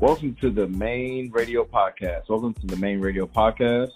[0.00, 2.30] Welcome to the main radio podcast.
[2.30, 3.90] Welcome to the main radio podcast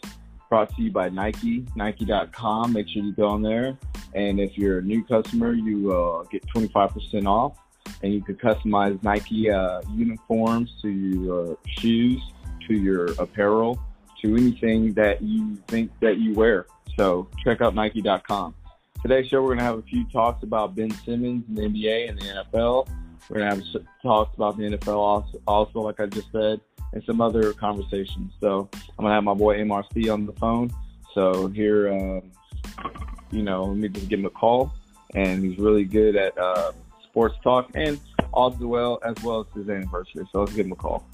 [0.50, 2.74] brought to you by Nike, Nike.com.
[2.74, 3.78] Make sure you go on there.
[4.14, 7.56] And if you're a new customer, you uh, get 25% off
[8.02, 12.20] and you can customize Nike uh, uniforms to your shoes,
[12.68, 13.80] to your apparel,
[14.22, 16.66] to anything that you think that you wear.
[16.98, 18.54] So check out Nike.com.
[19.00, 22.10] Today's show, we're going to have a few talks about Ben Simmons and the NBA
[22.10, 22.88] and the NFL.
[23.28, 26.60] We're to have talks about the NFL also, also, like I just said,
[26.92, 28.32] and some other conversations.
[28.40, 30.70] So I'm to have my boy MRC on the phone.
[31.14, 32.30] So here, um,
[33.30, 34.72] you know, let me just give him a call.
[35.14, 36.72] And he's really good at uh,
[37.04, 38.00] sports talk and
[38.32, 40.26] also well as well as his anniversary.
[40.32, 41.06] So let's give him a call.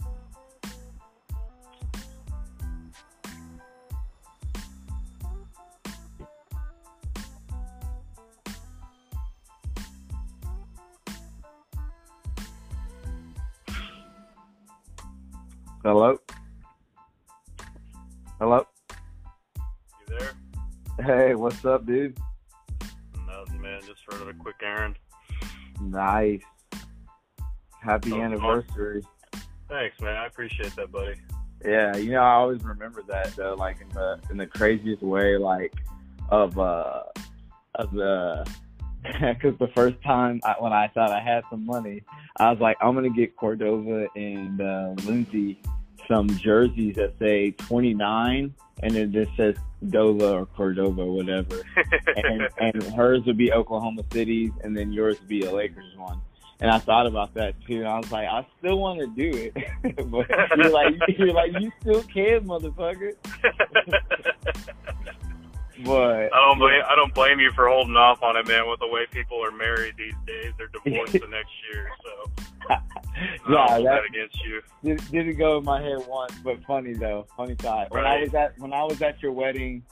[15.82, 16.18] Hello.
[18.38, 18.66] Hello.
[20.09, 20.32] You there?
[21.06, 22.18] Hey, what's up, dude?
[23.26, 23.80] Nothing, man.
[23.87, 24.96] Just running a quick errand.
[25.80, 26.42] Nice.
[27.80, 29.02] Happy Oh, anniversary.
[29.68, 30.16] Thanks, man.
[30.16, 31.14] I appreciate that, buddy.
[31.64, 35.37] Yeah, you know, I always remember that though, like in the in the craziest way,
[35.38, 35.72] like
[36.28, 37.04] of uh
[37.76, 38.46] of the
[39.20, 42.02] because the first time I, when I thought I had some money,
[42.38, 45.60] I was like, I'm gonna get Cordova and uh, Lindsay
[46.09, 49.54] some jerseys that say 29, and it just says
[49.87, 51.62] Dova or Cordova or whatever,
[52.16, 56.21] and, and hers would be Oklahoma City's, and then yours would be a Lakers one.
[56.62, 57.78] And I thought about that too.
[57.78, 59.54] And I was like, I still want to do it,
[60.10, 60.28] but
[60.59, 63.15] you're like, you're like, you still can, motherfucker.
[65.84, 68.69] But I don't blame I don't blame you for holding off on it, man.
[68.69, 71.88] With the way people are married these days, they're divorced the next year.
[72.04, 72.32] So
[73.48, 74.62] yeah, hold that against you.
[74.84, 77.91] did, didn't go in my head once, but funny though, funny thought.
[77.91, 79.82] When I was at when I was at your wedding,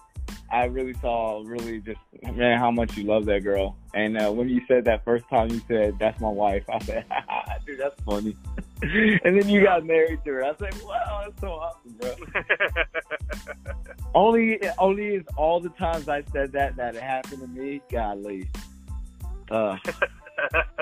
[0.51, 2.01] I really saw really just
[2.33, 3.77] man how much you love that girl.
[3.95, 6.65] And uh, when you said that first time, you said that's my wife.
[6.73, 7.05] I said,
[7.67, 8.37] dude, that's funny.
[8.83, 10.45] and then you got married to her.
[10.45, 12.15] I said, wow, that's so awesome, bro.
[14.15, 17.83] Only only is all the times I said that that it happened to me.
[17.91, 18.49] Godly.
[19.51, 19.77] Uh,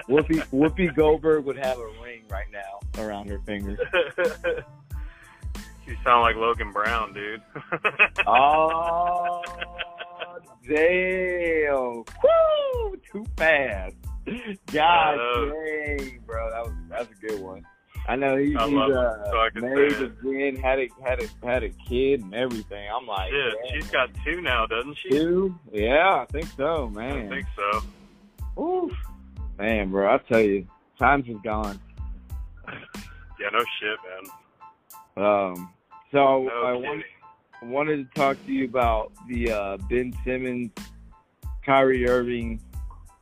[0.09, 3.77] Whoopi Whoopi Goldberg would have a ring right now around her finger.
[5.87, 7.43] You sound like Logan Brown, dude.
[8.27, 9.43] Oh,
[10.69, 11.75] damn!
[12.23, 12.97] Woo!
[13.13, 13.95] Too fast.
[14.73, 17.65] God dang, bro, that was that's a good one.
[18.09, 21.69] I know he, I he's uh, so married again, had a had a had a
[21.71, 22.89] kid and everything.
[22.91, 25.11] I'm like, Yeah, damn, she's got two now, doesn't she?
[25.11, 25.55] two.
[25.73, 27.27] Yeah, I think so, man.
[27.27, 28.63] I think so.
[28.63, 28.93] Oof.
[29.59, 30.67] Man, bro, I tell you,
[30.99, 31.79] times is gone.
[33.39, 33.99] Yeah, no shit,
[35.17, 35.25] man.
[35.27, 35.73] Um,
[36.13, 36.83] so No I kidding.
[36.91, 37.05] want,
[37.63, 40.71] wanted to talk to you about the uh, Ben Simmons,
[41.65, 42.61] Kyrie Irving,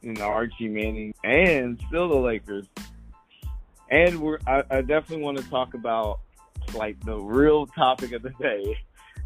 [0.03, 2.67] and Archie Manning, and still the Lakers.
[3.91, 6.21] And we're I, I definitely want to talk about
[6.75, 8.77] like the real topic of the day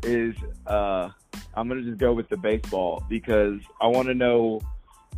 [0.03, 0.35] is
[0.67, 1.09] uh,
[1.55, 4.61] I'm gonna just go with the baseball because I want to know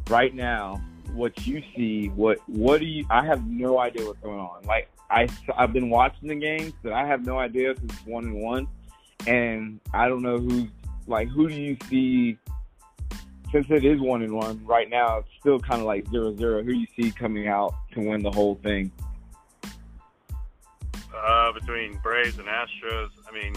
[0.09, 0.81] right now
[1.15, 2.09] what you see.
[2.09, 3.07] What what do you?
[3.11, 4.63] I have no idea what's going on.
[4.65, 8.25] Like I I've been watching the games, but I have no idea if it's one
[8.25, 8.69] and one,
[9.27, 10.69] and I don't know who's
[11.07, 12.39] like who do you see.
[13.53, 16.63] Since it is one and one right now, it's still kind of like zero zero.
[16.63, 18.93] Who do you see coming out to win the whole thing?
[21.15, 23.11] uh, between Braves and Astros.
[23.29, 23.55] I mean,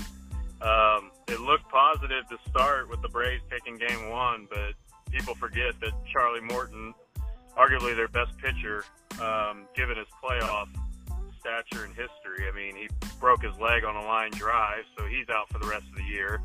[0.62, 4.74] um, it looked positive to start with the Braves taking game one, but
[5.12, 6.94] people forget that Charlie Morton,
[7.58, 8.84] arguably their best pitcher,
[9.22, 10.68] um, given his playoff
[11.40, 12.47] stature and history.
[12.47, 12.88] I mean, he
[13.19, 16.03] broke his leg on a line drive, so he's out for the rest of the
[16.03, 16.41] year.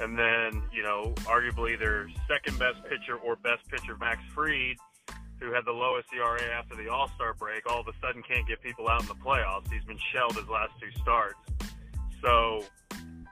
[0.00, 4.76] And then, you know, arguably their second best pitcher or best pitcher, Max Fried,
[5.40, 8.46] who had the lowest ERA after the All Star break, all of a sudden can't
[8.46, 9.70] get people out in the playoffs.
[9.72, 11.38] He's been shelled his last two starts.
[12.22, 12.64] So,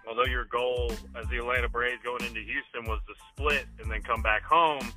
[0.09, 4.03] although your goal as the Atlanta Braves going into Houston was to split and then
[4.03, 4.91] come back home,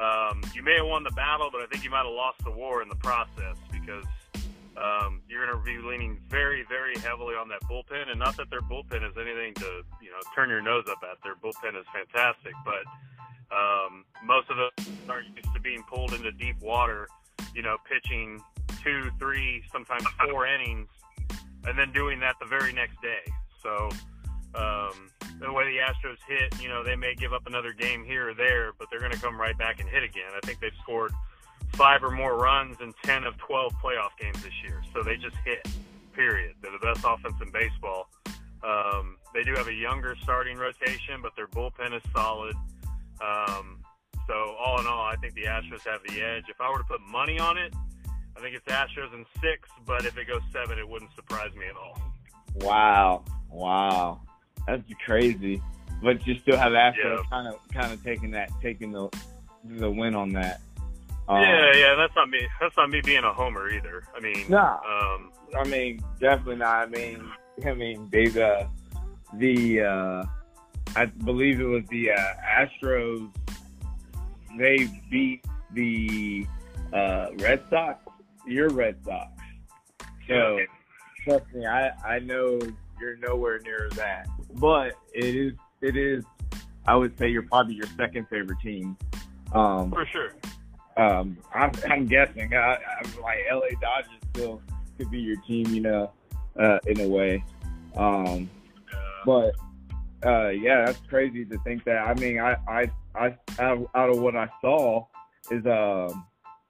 [0.00, 2.50] um, you may have won the battle, but I think you might have lost the
[2.50, 4.04] war in the process because
[4.76, 8.10] um, you're going to be leaning very, very heavily on that bullpen.
[8.10, 11.18] And not that their bullpen is anything to you know turn your nose up at.
[11.24, 12.84] Their bullpen is fantastic, but
[13.54, 14.70] um, most of them
[15.08, 17.08] are used to being pulled into deep water,
[17.54, 18.42] you know, pitching
[18.82, 20.88] two, three, sometimes four innings,
[21.64, 23.32] and then doing that the very next day.
[23.62, 23.88] So
[24.54, 25.10] um,
[25.40, 28.34] the way the Astros hit, you know, they may give up another game here or
[28.34, 30.30] there, but they're going to come right back and hit again.
[30.34, 31.12] I think they've scored
[31.72, 34.82] five or more runs in 10 of 12 playoff games this year.
[34.94, 35.66] So they just hit.
[36.14, 36.54] Period.
[36.62, 38.08] They're the best offense in baseball.
[38.64, 42.54] Um, they do have a younger starting rotation, but their bullpen is solid.
[43.20, 43.80] Um,
[44.26, 46.44] so all in all, I think the Astros have the edge.
[46.48, 47.74] If I were to put money on it,
[48.36, 49.68] I think it's Astros in six.
[49.86, 52.00] But if it goes seven, it wouldn't surprise me at all.
[52.54, 54.20] Wow, wow,
[54.66, 55.62] that's crazy.
[56.02, 57.22] But you still have Astros Yeah.
[57.30, 59.08] kind of kind of taking that taking the
[59.64, 60.60] the win on that.
[61.28, 62.46] Um, yeah, yeah, that's not me.
[62.60, 64.04] That's not me being a homer either.
[64.16, 64.78] I mean, Nah.
[64.88, 66.82] um, I mean, definitely not.
[66.82, 67.28] I mean,
[67.64, 68.68] I mean, they the
[69.34, 70.24] the uh,
[70.94, 72.16] I believe it was the uh,
[72.60, 73.28] Astros.
[74.56, 76.46] They beat the
[76.92, 77.98] uh, Red Sox.
[78.46, 79.30] Your Red Sox.
[80.28, 80.60] So
[81.24, 82.60] trust me, I I know
[83.00, 84.28] you're nowhere near that.
[84.54, 86.24] But it is it is.
[86.86, 88.96] I would say you're probably your second favorite team.
[89.52, 90.32] Um, for sure.
[90.96, 92.54] um, I'm, I'm guessing.
[92.54, 94.62] I, I'm like LA Dodgers still
[94.96, 96.12] could be your team, you know,
[96.58, 97.44] uh, in a way.
[97.96, 98.48] Um,
[99.24, 99.54] but
[100.24, 101.98] uh, yeah, that's crazy to think that.
[101.98, 103.26] I mean, I, I, I
[103.58, 105.06] out, of, out of what I saw
[105.50, 106.24] is um,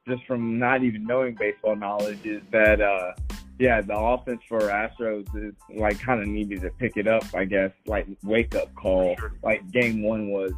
[0.09, 3.13] just from not even knowing baseball knowledge is that uh,
[3.59, 7.25] yeah, the offense for Astros is like kind of needed to pick it up.
[7.35, 9.33] I guess like wake up call, Sure.
[9.43, 10.53] like Game One was.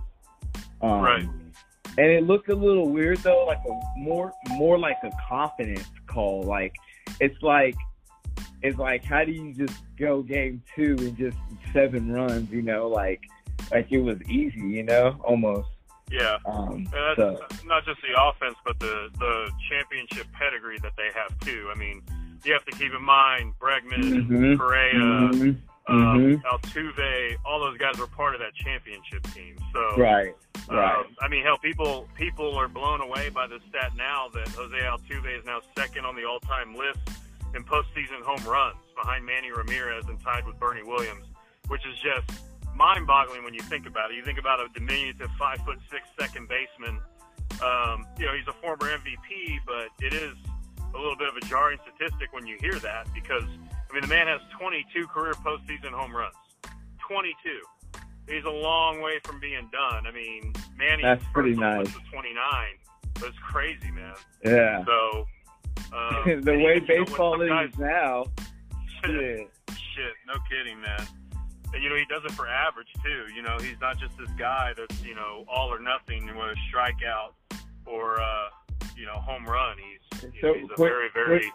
[0.80, 1.22] Um, Right.
[1.96, 6.42] and it looked a little weird though, like a more more like a confidence call.
[6.42, 6.74] Like
[7.20, 7.74] it's like
[8.62, 11.36] it's like how do you just go game two and just
[11.72, 13.20] seven runs, you know, like
[13.72, 15.68] like it was easy, you know, almost.
[16.10, 16.38] yeah.
[16.46, 21.10] Um And so that's not just the offense, but the the championship pedigree that they
[21.14, 21.70] have too.
[21.74, 22.02] I mean,
[22.44, 24.58] you have to keep in mind Bregman, Mhm.
[24.58, 25.56] Correa, mhm,
[25.88, 26.42] um, mhm.
[26.42, 29.56] Altuve, all those guys were part of that championship team.
[29.72, 30.34] So, right,
[30.68, 30.96] right.
[30.96, 34.76] um, I mean, hell, people people are blown away by the stat now that Jose
[34.76, 37.00] Altuve is now second on the all-time list
[37.54, 41.26] in postseason home runs, behind Manny Ramirez and tied with Bernie Williams,
[41.68, 42.42] which is just
[42.74, 44.16] mind-boggling when you think about it.
[44.16, 47.00] You think about a diminutive five foot six second baseman.
[47.62, 50.34] Um, you know, he's a former MVP, but it is
[50.94, 54.08] a little bit of a jarring statistic when you hear that because I mean the
[54.08, 56.34] man has 22 career postseason home runs.
[57.08, 57.34] 22.
[58.32, 60.06] He's a long way from being done.
[60.06, 61.86] I mean, Manny That's pretty nice.
[61.86, 62.34] was 29.
[63.14, 64.14] That's crazy, man.
[64.44, 64.84] Yeah.
[64.84, 65.26] So
[65.92, 68.24] um, the way you know, baseball is guys- now,
[69.04, 69.50] shit, shit.
[69.70, 71.06] shit, no kidding, man.
[71.72, 73.24] And you know he does it for average too.
[73.34, 76.56] You know he's not just this guy that's you know all or nothing with a
[76.70, 77.32] strikeout
[77.86, 78.48] or uh,
[78.98, 79.76] you know home run.
[79.78, 81.52] He's So, know, he's a very very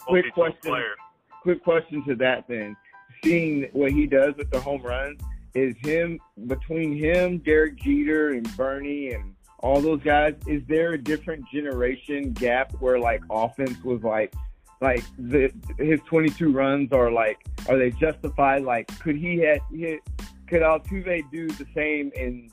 [0.00, 0.70] quick multi-tool question.
[0.70, 0.94] player.
[1.42, 2.76] quick question to that then.
[3.22, 5.20] Seeing what he does with the home runs,
[5.54, 10.34] is him between him, Derek Jeter, and Bernie, and all those guys.
[10.46, 14.32] Is there a different generation gap where like offense was like,
[14.80, 17.38] like the his 22 runs are like,
[17.68, 18.62] are they justified?
[18.62, 20.00] Like, could he had hit?
[20.46, 22.50] Could Altuve do the same in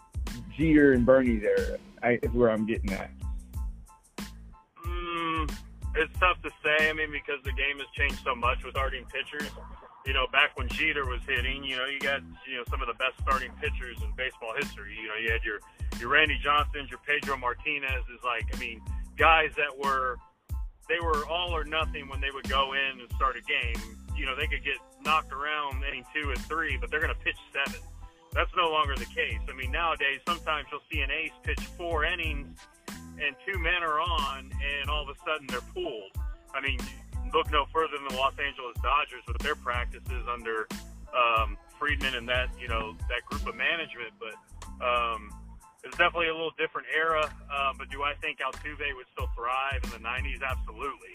[0.58, 1.78] Jeter and Bernie's era?
[2.04, 3.10] I, is where I'm getting at.
[5.96, 6.90] It's tough to say.
[6.90, 9.50] I mean, because the game has changed so much with starting pitchers.
[10.06, 12.88] You know, back when Jeter was hitting, you know, you got you know some of
[12.88, 14.98] the best starting pitchers in baseball history.
[15.02, 15.60] You know, you had your
[16.00, 18.04] your Randy Johnsons, your Pedro Martinez.
[18.14, 18.82] Is like, I mean,
[19.18, 20.18] guys that were
[20.88, 23.82] they were all or nothing when they would go in and start a game.
[24.16, 27.20] You know, they could get knocked around inning two and three, but they're going to
[27.24, 27.82] pitch seven.
[28.34, 29.40] That's no longer the case.
[29.50, 32.60] I mean, nowadays sometimes you'll see an ace pitch four innings
[33.24, 36.12] and two men are on, and all of a sudden they're pulled.
[36.54, 36.80] I mean,
[37.34, 40.68] look no further than the Los Angeles Dodgers with their practices under
[41.16, 44.14] um, Friedman and that you know that group of management.
[44.20, 44.36] But
[44.84, 45.30] um,
[45.84, 47.24] it's definitely a little different era.
[47.52, 50.42] Um, but do I think Altuve would still thrive in the '90s?
[50.44, 51.14] Absolutely.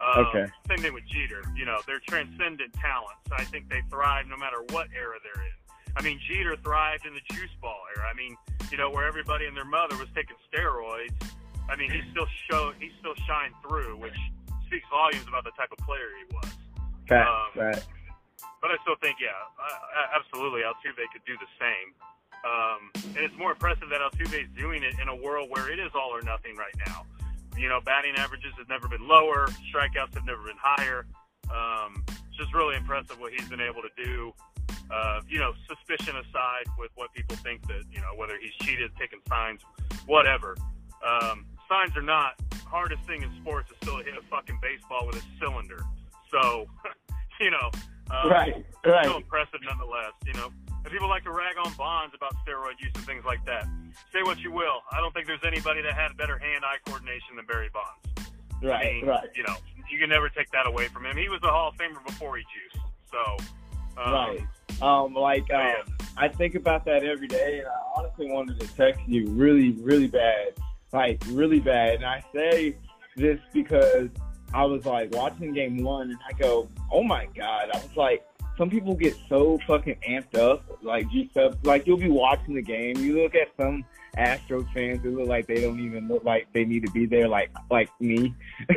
[0.00, 0.46] Um, Okay.
[0.68, 1.42] Same thing with Jeter.
[1.56, 3.26] You know, they're transcendent talents.
[3.32, 5.52] I think they thrive no matter what era they're in.
[5.96, 8.06] I mean, Jeter thrived in the juice ball era.
[8.08, 8.36] I mean,
[8.70, 11.10] you know, where everybody and their mother was taking steroids.
[11.68, 14.16] I mean, he still showed, he still shined through, which
[14.66, 16.52] speaks volumes about the type of player he was.
[17.06, 17.86] Fact, Um, fact.
[18.60, 19.30] But I still think, yeah,
[20.16, 21.94] absolutely, Altuve could do the same.
[22.44, 25.78] Um, and it's more impressive that Altuve is doing it in a world where it
[25.78, 27.06] is all or nothing right now.
[27.56, 31.06] You know, batting averages have never been lower, strikeouts have never been higher.
[31.50, 34.32] Um, it's just really impressive what he's been able to do.
[34.90, 38.90] Uh, you know, suspicion aside with what people think that, you know, whether he's cheated,
[38.98, 39.60] taking signs,
[40.06, 40.56] whatever.
[41.06, 42.34] Um, signs are not.
[42.66, 45.80] Hardest thing in sports is still to hit a fucking baseball with a cylinder.
[46.30, 46.66] So,
[47.40, 47.70] you know,
[48.10, 50.12] um, right, still impressive nonetheless.
[50.26, 50.50] You know,
[50.84, 53.66] and people like to rag on Bonds about steroid use and things like that.
[54.12, 57.46] Say what you will, I don't think there's anybody that had better hand-eye coordination than
[57.46, 58.30] Barry Bonds.
[58.62, 59.28] Right, I mean, right.
[59.34, 59.54] You know,
[59.90, 61.16] you can never take that away from him.
[61.16, 62.84] He was a Hall of Famer before he juiced.
[63.10, 64.40] So, um, right.
[64.80, 65.96] Um, like um.
[66.16, 70.08] I think about that every day, and I honestly wanted to text you really, really
[70.08, 70.54] bad,
[70.92, 71.96] like really bad.
[71.96, 72.76] And I say
[73.16, 74.08] this because
[74.54, 78.24] I was like watching game one, and I go, "Oh my god!" I was like,
[78.56, 81.54] some people get so fucking amped up, like juiced up.
[81.64, 83.84] Like you'll be watching the game, you look at some
[84.16, 87.28] Astros fans who look like they don't even look like they need to be there,
[87.28, 88.34] like like me.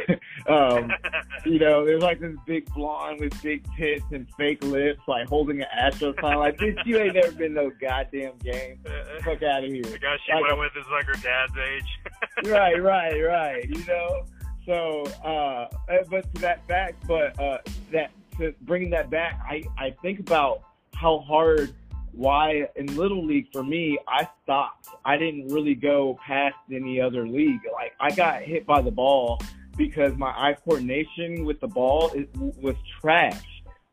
[0.47, 0.91] um,
[1.45, 5.61] you know, there's like this big blonde with big tits and fake lips, like holding
[5.61, 6.37] an Astros sign.
[6.37, 8.79] Like, bitch, you ain't never been no goddamn game.
[9.23, 9.83] Fuck out of here.
[9.83, 11.99] the guy she Like- went with is like her dad's age.
[12.51, 13.69] right, right, right.
[13.69, 14.25] You know,
[14.65, 17.57] so uh, uh, but to that fact, but uh,
[17.91, 20.61] that to bringing that back, I I think about
[20.93, 21.73] how hard
[22.13, 24.87] why in little league for me I stopped.
[25.05, 27.61] I didn't really go past any other league.
[27.73, 29.41] Like I got hit by the ball
[29.77, 33.43] because my eye coordination with the ball is, was trash.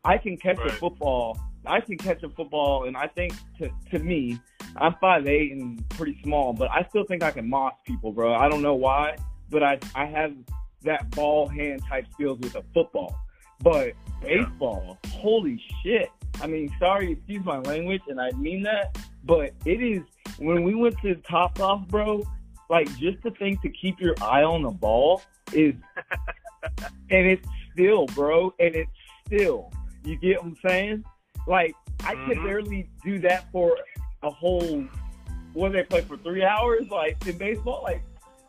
[0.05, 1.39] I can catch a football.
[1.67, 4.39] I can catch a football, and I think to to me,
[4.77, 8.35] I'm five eight and pretty small, but I still think I can moss people, bro.
[8.35, 9.17] I don't know why,
[9.51, 10.35] but I I have
[10.83, 13.19] that ball hand type skills with a football.
[13.61, 16.11] But baseball, holy shit.
[16.41, 20.03] I mean, sorry, excuse my language, and I mean that, but it is
[20.39, 22.23] when we went to top off, bro.
[22.71, 25.75] Like just to think to keep your eye on the ball is,
[27.11, 28.91] and it's still, bro, and it's
[29.27, 29.73] still.
[30.05, 31.05] You get what I'm saying?
[31.47, 32.45] Like I could Mhm.
[32.45, 33.77] barely do that for
[34.23, 34.85] a whole.
[35.55, 36.89] What they play for three hours?
[36.91, 38.03] Like in baseball, like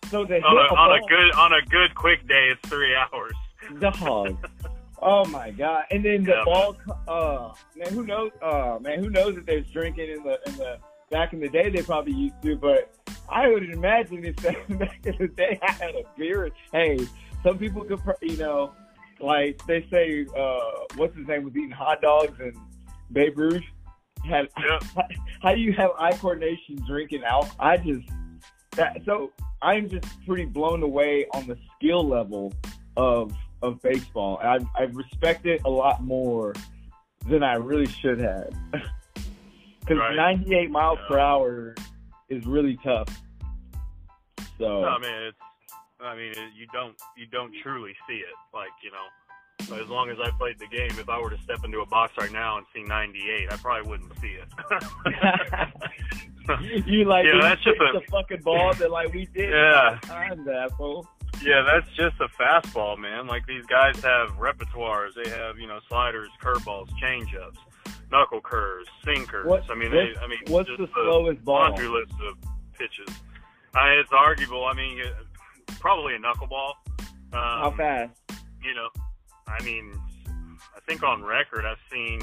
[0.10, 2.94] so to on, a, a on a good on a good quick day, it's three
[2.96, 3.34] hours.
[3.80, 4.38] dog.
[5.02, 5.86] Oh my god!
[5.92, 6.44] And then the Yeah.
[6.46, 6.76] ball.
[7.08, 8.32] Uh, man, who knows?
[8.42, 10.78] Uh, man, who knows if there's drinking in the in the
[11.10, 11.70] back in the day?
[11.70, 12.92] They probably used to, but
[13.30, 14.36] I would imagine if
[14.80, 16.50] back in the day I had a beer.
[16.72, 17.00] Hey,
[17.44, 18.74] some people could, you know,
[19.22, 20.60] like they say, uh,
[20.96, 22.56] what's his name was eating hot dogs and
[23.12, 23.64] Babe Ruth
[24.26, 24.50] had.
[24.60, 24.84] Yep.
[25.42, 27.48] How do you have eye coordination drinking out?
[27.60, 28.08] I just
[28.72, 32.54] that so I'm just pretty blown away on the skill level
[32.98, 34.40] of of baseball.
[34.44, 36.54] I I respect it a lot more
[37.28, 38.54] than I really should have.
[39.82, 40.16] Because Right.
[40.16, 41.08] 98 miles Yeah.
[41.08, 41.74] per hour
[42.28, 43.08] is really tough.
[44.60, 45.38] So No, I mean it's.
[46.00, 48.36] I mean it, you don't you don't truly see it.
[48.54, 51.66] Like you know, as long as I played the game, if I were to step
[51.66, 54.48] into a box right now and see 98, I probably wouldn't see it.
[56.86, 59.98] you like Yeah, that's just a- the fucking ball that like we did Yeah.
[60.04, 61.08] times, asshole.
[61.42, 63.28] Yeah, that's just a fastball, man.
[63.28, 65.14] Like these guys have repertoires.
[65.16, 67.58] They have, you know, sliders, curveballs, changeups,
[68.12, 69.46] knuckle curves, sinkers.
[69.48, 71.60] What- I mean, what's- they, I mean, what's the slowest ball?
[71.60, 72.38] Laundry list of
[72.78, 73.08] pitches.
[73.74, 74.66] I mean, it's arguable.
[74.66, 75.02] I mean,
[75.80, 76.74] probably a knuckleball.
[77.00, 78.12] Um, How fast?
[78.64, 78.90] You know,
[79.48, 79.94] I mean,
[80.28, 82.22] I think on record I've seen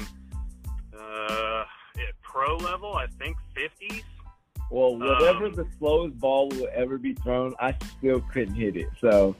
[0.97, 1.63] uh,
[1.95, 4.03] at pro level, I think 50s.
[4.69, 8.89] Well, whatever um, the slowest ball will ever be thrown, I still couldn't hit it.
[8.99, 9.35] So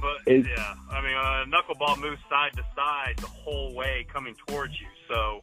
[0.00, 4.74] But yeah, I mean, a knuckleball moves side to side the whole way coming towards
[4.80, 4.88] you.
[5.08, 5.42] So,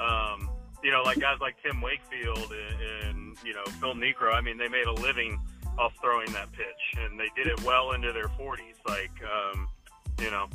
[0.00, 0.48] um,
[0.84, 4.32] you know, like guys like Tim Wakefield and, and you know Phil Niekro.
[4.32, 5.40] I mean, they made a living
[5.76, 8.74] off throwing that pitch, and they did it well into their 40s.
[8.86, 9.68] Like, um,
[10.20, 10.48] you know,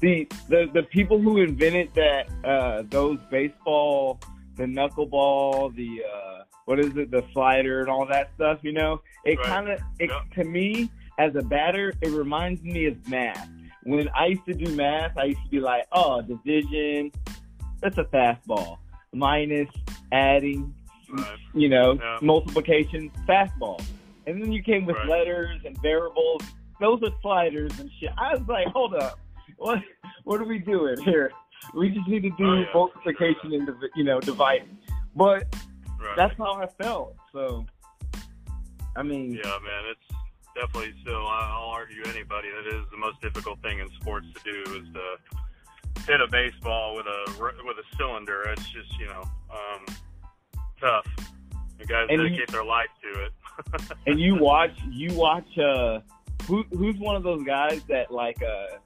[0.00, 4.18] the the the people who invented that uh those baseball
[4.60, 9.00] the knuckleball the uh what is it the slider and all that stuff you know
[9.24, 9.46] it Right.
[9.48, 10.34] kind of it Yep.
[10.34, 13.48] to me as a batter it reminds me of math
[13.84, 17.10] when i used to do math i used to be like oh division
[17.80, 18.76] that's a fastball
[19.14, 19.68] minus
[20.12, 20.74] adding
[21.18, 21.24] uh,
[21.54, 22.18] you know Yeah.
[22.20, 23.82] multiplication fastball
[24.26, 25.08] and then you came with Right.
[25.08, 26.42] letters and variables
[26.80, 29.18] those are sliders and shit i was like hold up
[29.56, 29.78] what
[30.24, 31.32] what are we doing here?
[31.74, 32.64] We just need to do Oh, yeah.
[32.74, 34.76] multiplication and you know dividing.
[35.14, 35.44] But
[36.00, 36.16] right.
[36.16, 37.16] that's how I felt.
[37.32, 37.66] So
[38.96, 40.20] I mean, yeah, man, it's
[40.54, 41.26] definitely still.
[41.26, 44.86] I- I'll argue anybody that is the most difficult thing in sports to do is
[44.94, 47.24] to hit a baseball with a
[47.64, 48.42] with a cylinder.
[48.48, 49.84] It's just you know um,
[50.80, 51.06] tough.
[51.78, 53.32] The guys And you- dedicate their life to it.
[54.06, 56.00] and you watch you watch uh
[56.46, 58.78] who who's one of those guys that like uh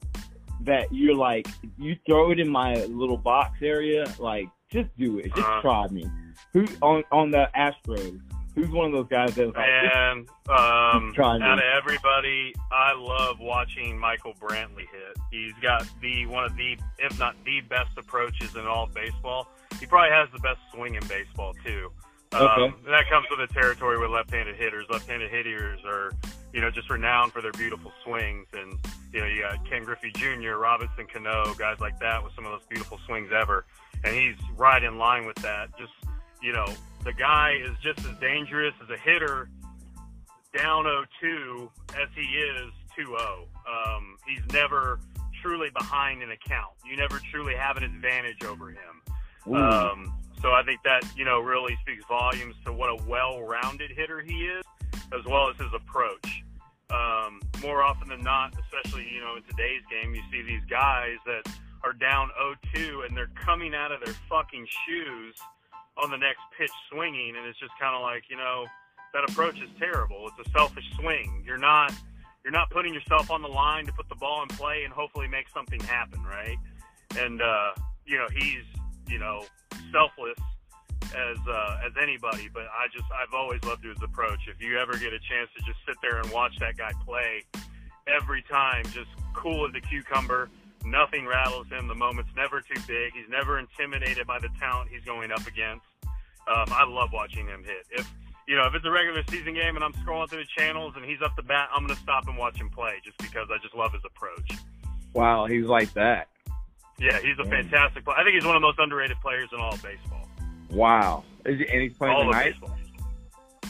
[0.62, 1.46] that you're like
[1.78, 5.60] you throw it in my little box area like just do it just Uh-huh.
[5.60, 6.04] try me
[6.52, 8.20] who on on the Astros
[8.54, 13.40] who's one of those guys that was like And um, out of everybody, I love
[13.40, 15.16] watching Michael Brantley hit.
[15.32, 19.48] He's got the one of the, if not the best approaches in all of baseball.
[19.80, 21.90] He probably has the best swing in baseball too.
[22.34, 24.86] Um, That comes with the territory with left-handed hitters.
[24.90, 26.12] Left-handed hitters are,
[26.52, 28.78] you know, just renowned for their beautiful swings, and
[29.12, 32.50] You know, you got Ken Griffey Jr., Robinson Cano, guys like that with some of
[32.50, 33.64] those beautiful swings ever.
[34.02, 35.70] And he's right in line with that.
[35.78, 35.92] Just,
[36.42, 36.66] you know,
[37.04, 39.48] the guy is just as dangerous as a hitter
[40.56, 40.84] down
[41.22, 43.16] 0-2 as he is 2-0.
[43.16, 44.98] Um, he's never
[45.42, 46.72] truly behind an account.
[46.84, 49.02] You never truly have an advantage over him.
[49.72, 50.14] Um,
[50.44, 54.44] so I think that, you know, really speaks volumes to what a well-rounded hitter he
[54.44, 54.62] is,
[55.18, 56.44] as well as his approach.
[56.90, 61.16] Um, more often than not, especially, you know, in today's game, you see these guys
[61.24, 61.48] that
[61.82, 62.28] are down
[62.76, 65.34] 0-2 and they're coming out of their fucking shoes
[65.96, 67.36] on the next pitch swinging.
[67.38, 68.66] And it's just kind of like, you know,
[69.14, 70.28] that approach is terrible.
[70.28, 71.42] It's a selfish swing.
[71.46, 71.90] You're not–
[72.44, 75.26] you're not putting yourself on the line to put the ball in play and hopefully
[75.26, 76.58] make something happen, right?
[77.18, 77.70] And uh,
[78.04, 78.64] you know, he's
[79.08, 79.44] you know
[79.94, 80.38] selfless
[81.14, 84.40] as uh, as anybody, but I just I've always loved his approach.
[84.48, 87.44] If you ever get a chance to just sit there and watch that guy play,
[88.06, 90.50] every time just cool as a cucumber.
[90.84, 91.88] Nothing rattles him.
[91.88, 93.12] The moment's never too big.
[93.14, 95.86] He's never intimidated by the talent he's going up against.
[96.46, 97.86] Um, I love watching him hit.
[97.90, 98.12] If
[98.46, 101.04] you know, if it's a regular season game and I'm scrolling through the channels and
[101.04, 103.56] he's up the bat, I'm going to stop and watch him play just because I
[103.62, 104.50] just love his approach.
[105.14, 106.28] Wow, he's like that.
[106.98, 108.16] Yeah, he's a fantastic player.
[108.18, 110.28] I think he's one of the most underrated players in all of baseball.
[110.70, 111.24] Wow.
[111.44, 112.54] Is he, and he's playing all tonight?
[112.54, 112.76] Of baseball.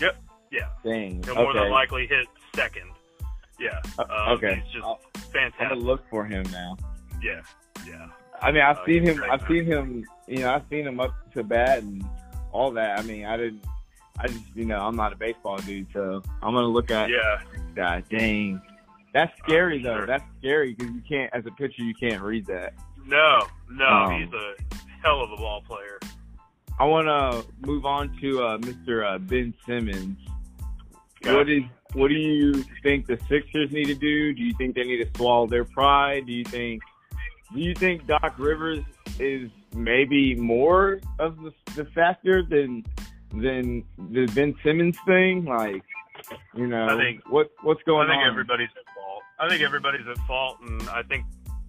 [0.01, 0.17] Yep.
[0.51, 0.69] Yeah.
[0.85, 1.23] Dang.
[1.25, 1.59] He'll more okay.
[1.61, 2.91] than likely hit second.
[3.59, 3.81] Yeah.
[3.99, 4.63] Uh, Um, okay.
[4.65, 5.01] He's just I'll-
[5.33, 5.61] fantastic.
[5.61, 6.77] I'm gonna look for him now.
[7.23, 7.41] Yeah.
[7.87, 8.09] Yeah.
[8.43, 9.23] I mean, I've Oh, seen him.
[9.31, 9.49] I've man.
[9.51, 10.05] seen him.
[10.27, 12.05] You know, I've seen him up to bat and
[12.53, 12.99] all that.
[12.99, 13.65] I mean, I didn't.
[14.19, 17.11] I just, you know, I'm not a baseball dude, so I'm gonna look at.
[17.11, 17.41] Yeah.
[17.75, 18.61] God dang,
[19.13, 19.97] that's scary Oh, though.
[19.99, 20.07] sure.
[20.07, 22.75] That's scary because you can't, as a pitcher, you can't read that.
[23.07, 23.47] No.
[23.71, 23.87] No.
[23.87, 24.55] Um, he's a
[25.03, 25.99] hell of a ball player.
[26.79, 29.15] I want to move on to uh, Mr.
[29.15, 30.19] Uh, Ben Simmons.
[31.25, 31.35] Yeah.
[31.35, 34.35] What is what do you think the Sixers need to do?
[34.35, 36.27] Do you think they need to swallow their pride?
[36.27, 36.83] Do you think
[37.53, 38.85] do you think Doc Rivers
[39.21, 42.85] is maybe more of the, the factor than
[43.33, 45.45] than the Ben Simmons thing?
[45.45, 45.83] Like,
[46.57, 48.11] you know, I think- what what's going on?
[48.11, 48.31] I think on?
[48.31, 49.23] everybody's at fault.
[49.39, 51.25] I think everybody's at fault, and I think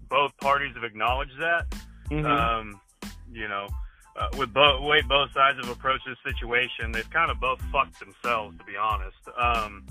[0.09, 1.69] both parties have acknowledged that.
[2.09, 2.25] Mhm.
[2.25, 2.81] Um,
[3.31, 3.67] you know,
[4.15, 7.99] uh, with both way both sides have approached this situation, they've kind of both fucked
[7.99, 9.17] themselves, to be honest.
[9.37, 9.85] Um,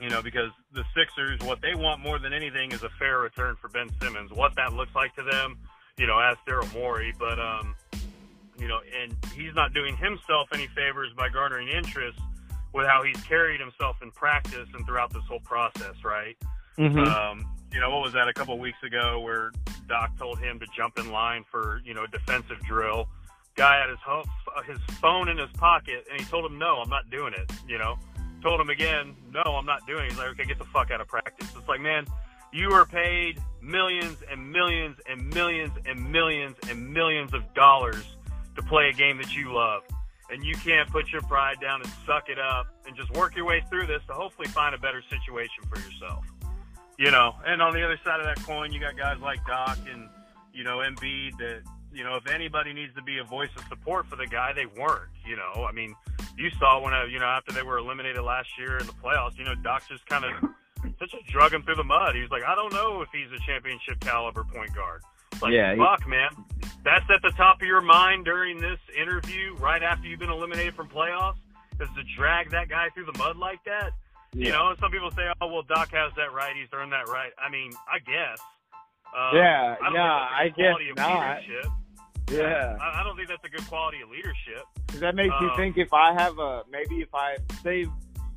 [0.00, 3.56] you know, because the Sixers, what they want more than anything is a fair return
[3.56, 4.30] for Ben Simmons.
[4.32, 5.58] What that looks like to them,
[5.98, 7.74] you know, ask Daryl Morey, but um,
[8.58, 12.18] you know, and he's not doing himself any favors by garnering interest
[12.72, 16.36] with how he's carried himself in practice and throughout this whole process, right?
[16.78, 17.06] Mhm.
[17.06, 19.52] Um, you know, what was that a couple weeks ago where
[19.88, 23.08] Doc told him to jump in line for, you know, a defensive drill.
[23.56, 24.24] Guy had his, ho-
[24.66, 27.78] his phone in his pocket and he told him, no, I'm not doing it, you
[27.78, 27.98] know.
[28.42, 30.10] Told him again, no, I'm not doing it.
[30.10, 31.48] He's like, okay, get the fuck out of practice.
[31.56, 32.06] It's like, man,
[32.52, 38.16] you are paid millions and millions and millions and millions and millions of dollars
[38.56, 39.82] to play a game that you love.
[40.30, 43.44] And you can't put your pride down and suck it up and just work your
[43.44, 46.24] way through this to hopefully find a better situation for yourself.
[47.00, 49.78] You know, and on the other side of that coin, you got guys like Doc
[49.90, 50.06] and,
[50.52, 51.62] you know, Embiid that,
[51.94, 54.66] you know, if anybody needs to be a voice of support for the guy, they
[54.66, 55.08] weren't.
[55.26, 55.94] You know, I mean,
[56.36, 59.38] you saw when, uh, you know, after they were eliminated last year in the playoffs,
[59.38, 60.50] you know, Doc just kind of
[61.00, 62.14] just drug him through the mud.
[62.14, 65.00] He was like, I don't know if he's a championship caliber point guard.
[65.40, 66.28] Like, Yeah, he- fuck, man.
[66.84, 70.74] That's at the top of your mind during this interview, right after you've been eliminated
[70.74, 71.38] from playoffs,
[71.80, 73.92] is to drag that guy through the mud like that.
[74.34, 76.54] You know, some people say, "Oh, well, Doc has that right.
[76.54, 78.38] He's earned that right." I mean, I guess.
[79.16, 81.40] Um, Yeah, I yeah, think that's a I guess of not.
[81.42, 81.70] Leadership.
[82.30, 82.76] yeah.
[82.80, 84.62] I, I don't think that's a good quality of leadership.
[84.86, 87.86] 'Cause that makes you Um, think if I have a maybe if I say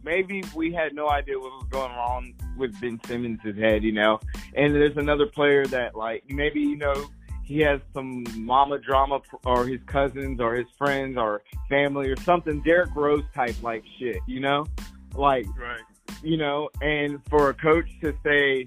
[0.04, 4.20] maybe we had no idea what was going on with Ben Simmons' head, you know,
[4.56, 6.96] and there's another player that like maybe you know
[7.44, 12.62] he has some mama drama or his cousins or his friends or family or something
[12.64, 14.66] Derrick Rose type like shit, you know,
[15.16, 15.80] like Right.
[16.22, 18.66] you know, and for a coach to say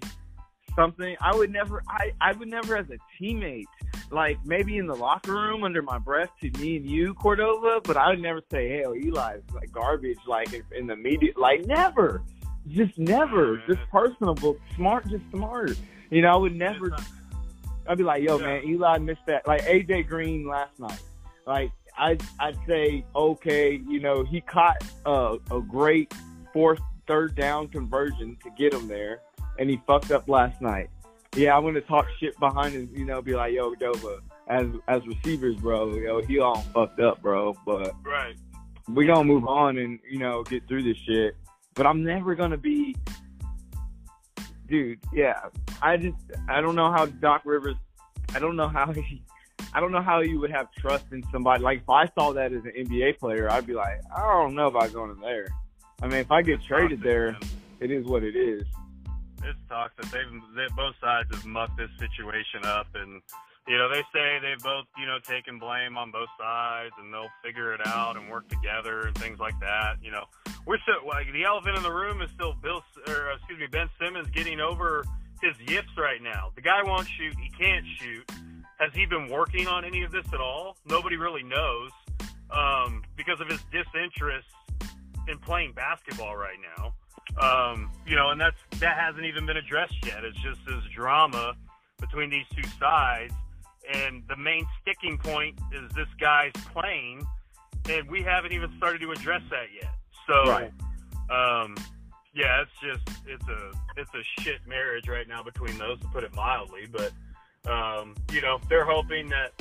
[0.75, 3.65] something, I would never, I, I would never as a teammate,
[4.11, 7.97] like maybe in the locker room under my breath to me and you, Cordova, but
[7.97, 9.15] I would never say, hey, oh, Eli's
[9.55, 12.23] like garbage, like in- the media, like never,
[12.69, 15.73] just never, just personable, smart, just smart.
[16.11, 16.95] You know, I would never,
[17.89, 18.47] I'd be like, yo, Yeah.
[18.47, 19.47] man, Eli missed that.
[19.47, 21.01] Like AJ Green last night.
[21.47, 26.13] Like I'd I'd say, okay, you know, he caught a, a great
[26.57, 29.21] fourth, third down conversion to get him there,
[29.59, 30.89] and he fucked up last night.
[31.35, 35.07] Yeah, I'm gonna talk shit behind him, you know, be like, yo, Dova, as as
[35.07, 37.55] receivers, bro, yo, he all fucked up, bro.
[37.67, 38.35] But Right.
[38.89, 41.37] we gonna move on and you know get through this shit.
[41.75, 42.97] But I'm never gonna be
[44.67, 45.41] dude, yeah.
[45.83, 46.17] I just
[46.49, 47.77] I don't know how Doc Rivers.
[48.35, 49.23] I don't know how he.
[49.75, 51.63] I don't know how you would have trust in somebody.
[51.63, 54.69] Like if I saw that as an NBA player, I'd be like, I don't know
[54.69, 55.49] about going in there.
[56.03, 57.41] I mean, if I get It's traded toxic, there, man.
[57.81, 58.65] it is what it is.
[59.45, 60.05] it's toxic.
[60.07, 63.23] They've they, both sides have mucked this situation up, and
[63.69, 67.31] you know they say they've both you know taken blame on both sides, and they'll
[67.45, 69.95] figure it out and work together and things like that.
[70.03, 70.25] You know,
[70.67, 73.89] we're still like the elephant in the room is still Bill or excuse me Ben
[74.01, 75.05] Simmons getting over
[75.43, 76.51] his yips right now.
[76.57, 77.35] The guy won't shoot.
[77.43, 78.31] He can't shoot.
[78.79, 80.77] Has he been working on any of this at all?
[80.87, 81.91] Nobody really knows
[82.51, 84.47] um, because of his disinterest
[85.29, 86.95] in playing basketball right now.
[87.41, 90.25] Um, you know, and that's that hasn't even been addressed yet.
[90.25, 91.55] It's just this drama
[92.01, 93.35] between these two sides,
[93.93, 97.27] and the main sticking point is this guy's playing,
[97.91, 99.93] and we haven't even started to address that yet.
[100.27, 100.73] So, Right.
[101.31, 101.75] um,
[102.35, 106.23] yeah, it's just it's a it's a shit marriage right now between those, to put
[106.25, 106.87] it mildly.
[106.91, 107.13] But
[107.71, 109.53] um, you know, they're hoping that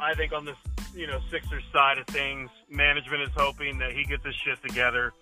[0.00, 0.56] I think on this
[0.94, 5.12] you know Sixers side of things, management is hoping that he gets his shit together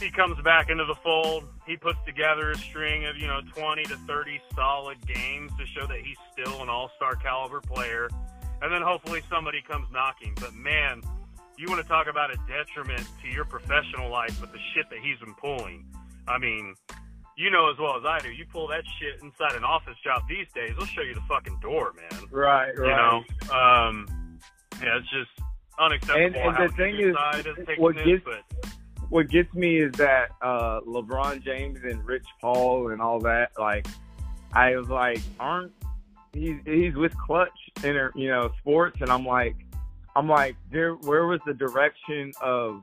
[0.00, 1.44] he comes back into the fold.
[1.66, 5.86] He puts together a string of, you know, 20 to 30 solid games to show
[5.86, 8.08] that he's still an all-star caliber player.
[8.62, 10.34] And then hopefully somebody comes knocking.
[10.40, 11.02] But man,
[11.56, 15.00] you want to talk about a detriment to your professional life with the shit that
[15.00, 15.84] he's been pulling.
[16.26, 16.74] I mean,
[17.36, 18.30] you know as well as I do.
[18.30, 21.58] You pull that shit inside an office job these days, they'll show you the fucking
[21.60, 22.24] door, man.
[22.30, 22.88] Right, right.
[22.88, 24.17] You know, um,
[24.82, 25.30] yeah, it's just
[25.78, 26.26] unacceptable.
[26.26, 28.24] And- and the thing is, side has taken what gets-
[29.10, 33.86] what gets me is that uh LeBron James and Rich Paul and all that, like
[34.52, 35.72] I was like, aren't
[36.34, 37.48] he's he's with Klutch
[37.84, 39.56] in you know sports, and I'm like,
[40.14, 42.82] I'm like, there where was the direction of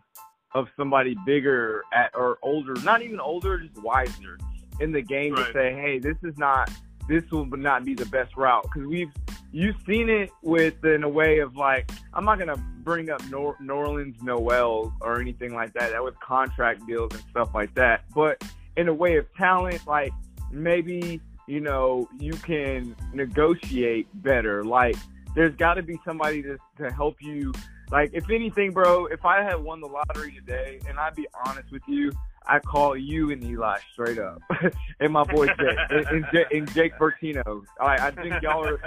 [0.53, 4.37] of somebody bigger at or older, not even older, just wiser
[4.79, 6.71] in the game to say, hey, this is not
[7.07, 9.11] this will not be the best route because we've
[9.51, 13.57] you've seen it with in a way of like I'm not gonna bring up Nor-
[13.59, 15.91] New Orleans Noel or anything like that.
[15.91, 18.03] That was contract deals and stuff like that.
[18.13, 18.43] But
[18.77, 20.11] in a way of talent, like
[20.51, 24.63] maybe you know you can negotiate better.
[24.63, 24.95] Like
[25.35, 27.53] there's got to be somebody to to help you.
[27.91, 31.71] Like if anything, bro, if I had won the lottery today, and I'd be honest
[31.71, 32.11] with you,
[32.47, 34.41] I call you and Eli straight up,
[34.99, 37.63] and my boy Jake and, Jake, and Jake Bertino.
[37.79, 38.79] I, I think y'all are,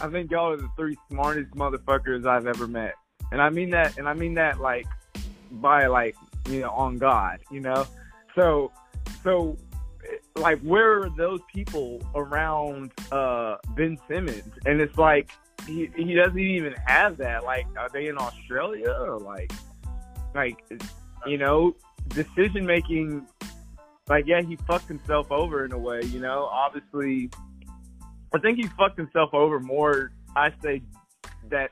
[0.00, 2.94] I think y'all are the three smartest motherfuckers I've ever met,
[3.32, 4.86] and I mean that, and I mean that like
[5.50, 6.16] by like
[6.48, 7.86] you know on God, you know.
[8.34, 8.72] So,
[9.22, 9.56] so
[10.36, 14.52] like where are those people around uh Ben Simmons?
[14.66, 15.30] And it's like
[15.66, 17.44] he he doesn't even have that.
[17.44, 19.52] Like, are they in Australia or like,
[20.34, 20.64] like
[21.26, 21.74] you know,
[22.10, 23.26] decision making?
[24.08, 26.02] Like, yeah, he fucked himself over in a way.
[26.02, 27.30] You know, obviously,
[28.34, 30.12] I think he fucked himself over more.
[30.36, 30.82] I say
[31.48, 31.70] that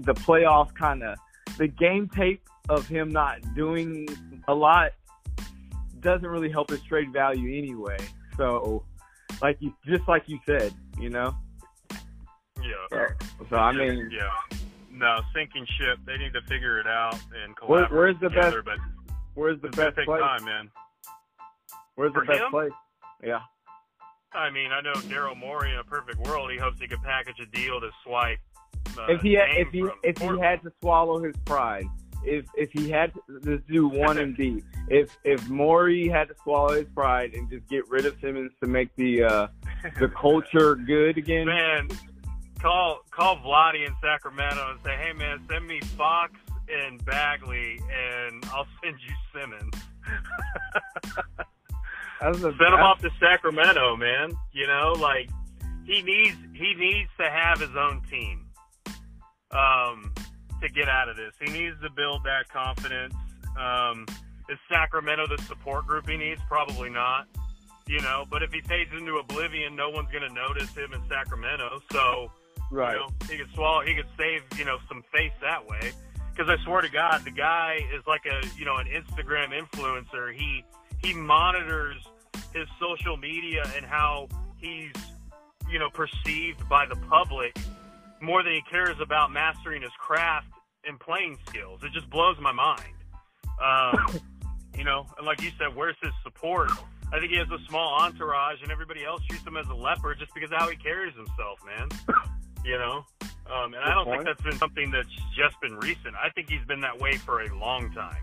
[0.00, 1.16] the playoff kind of
[1.58, 4.06] the game tape of him not doing
[4.48, 4.92] a lot
[6.00, 7.96] doesn't really help his trade value anyway.
[8.36, 8.84] So,
[9.40, 11.34] like you, just like you said, you know.
[12.60, 13.06] yeah.
[13.50, 14.58] So I mean, yeah.
[14.90, 15.98] No, sinking ship.
[16.06, 18.62] They need to figure it out and Where- collaborate where's the together.
[18.62, 19.01] best- But
[19.34, 20.22] where's the it's best take place?
[20.22, 20.70] time, man.
[21.94, 22.50] Where's the best him?
[22.50, 22.72] place?
[23.22, 23.40] Yeah.
[24.34, 26.50] I mean, I know Daryl Morey in a perfect world.
[26.50, 28.38] He hopes he could package a deal to swipe.
[28.98, 31.84] Uh, if he had, if he if he had to swallow his pride,
[32.24, 36.34] if if he had to just do one and B, if if Morey had to
[36.42, 39.46] swallow his pride and just get rid of Simmons to make the uh
[39.98, 41.88] the culture good again, man,
[42.60, 46.32] call call Vladdy in Sacramento and say, hey man, send me Fox
[46.68, 49.74] and Bagley, and I'll send you Simmons.
[52.20, 54.32] a, Send him off to Sacramento, man.
[54.52, 55.30] You know, like
[55.84, 58.46] he needs he needs to have his own team
[59.50, 60.12] um,
[60.60, 61.32] to get out of this.
[61.40, 63.14] He needs to build that confidence.
[63.58, 64.06] Um,
[64.48, 66.40] is Sacramento the support group he needs?
[66.48, 67.26] Probably not.
[67.88, 71.00] You know, but if he fades into oblivion, no one's going to notice him in
[71.08, 71.80] Sacramento.
[71.90, 72.30] So
[72.70, 72.92] right.
[72.94, 73.82] you know, he could swallow.
[73.82, 75.92] He could save you know some face that way.
[76.34, 80.34] Because I swear to God, the guy is like a you know an Instagram influencer.
[80.34, 80.64] He
[81.02, 81.96] he monitors
[82.54, 84.92] his social media and how he's
[85.70, 87.56] you know perceived by the public
[88.20, 90.46] more than he cares about mastering his craft
[90.86, 91.80] and playing skills.
[91.82, 92.94] It just blows my mind.
[93.62, 94.20] Um,
[94.78, 96.70] you know, and like you said, where's his support?
[97.12, 100.14] I think he has a small entourage, and everybody else treats him as a leper
[100.14, 101.88] just because of how he carries himself, man.
[102.64, 103.04] You know,
[103.50, 104.24] um, and I don't point.
[104.24, 106.14] think that's been something that's just been recent.
[106.22, 108.22] I think he's been that way for a long time.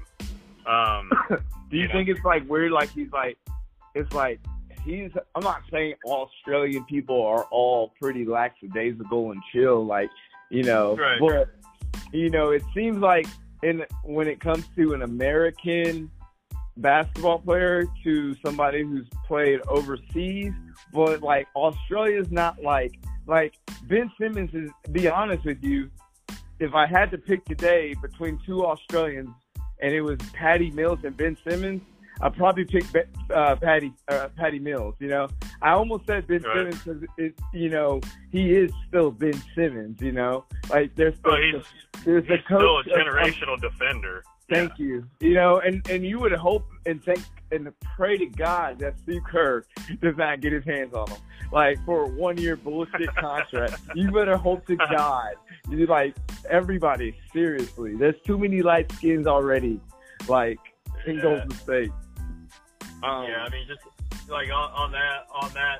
[0.65, 1.09] Um,
[1.69, 1.93] Do you you know?
[1.93, 2.71] think it's like weird?
[2.71, 3.37] Like he's like,
[3.95, 4.39] it's like
[4.85, 5.11] he's.
[5.35, 10.09] I'm not saying Australian people are all pretty lackadaisical and chill, like
[10.49, 11.19] you know, Right.
[11.19, 11.49] but
[12.13, 13.27] you know, it seems like
[13.63, 16.09] in when it comes to an American
[16.77, 20.53] basketball player to somebody who's played overseas,
[20.93, 22.93] but like Australia's not like
[23.29, 24.69] like Ben Simmons is.
[24.91, 25.89] Be honest with you,
[26.59, 29.29] if I had to pick today between two Australians
[29.81, 31.81] and it was Patty Mills and Ben Simmons,
[32.21, 34.95] I'd probably pick Be- uh, Patty uh, Patty Mills.
[34.99, 35.27] You know,
[35.61, 36.55] I almost said Ben Right.
[36.73, 40.01] Simmons because it, you know he is still Ben Simmons.
[40.01, 44.23] You know, like there's Well, the, he's the he's still a coach of- generational defender.
[44.49, 45.05] Thank you.
[45.19, 49.21] You know, and and you would hope and think and pray to God that Steve
[49.29, 49.63] Kerr
[50.01, 51.17] does not get his hands on him.
[51.51, 55.33] Like for a one year bullshit contract, you better hope to God.
[55.69, 56.15] You like
[56.49, 57.95] everybody seriously.
[57.95, 59.79] There's too many light skins already.
[60.27, 60.59] Like
[61.05, 61.21] in Yeah.
[61.21, 61.91] Golden State.
[63.01, 63.79] Um, yeah, I mean, just
[64.29, 65.77] like on, on that, on that,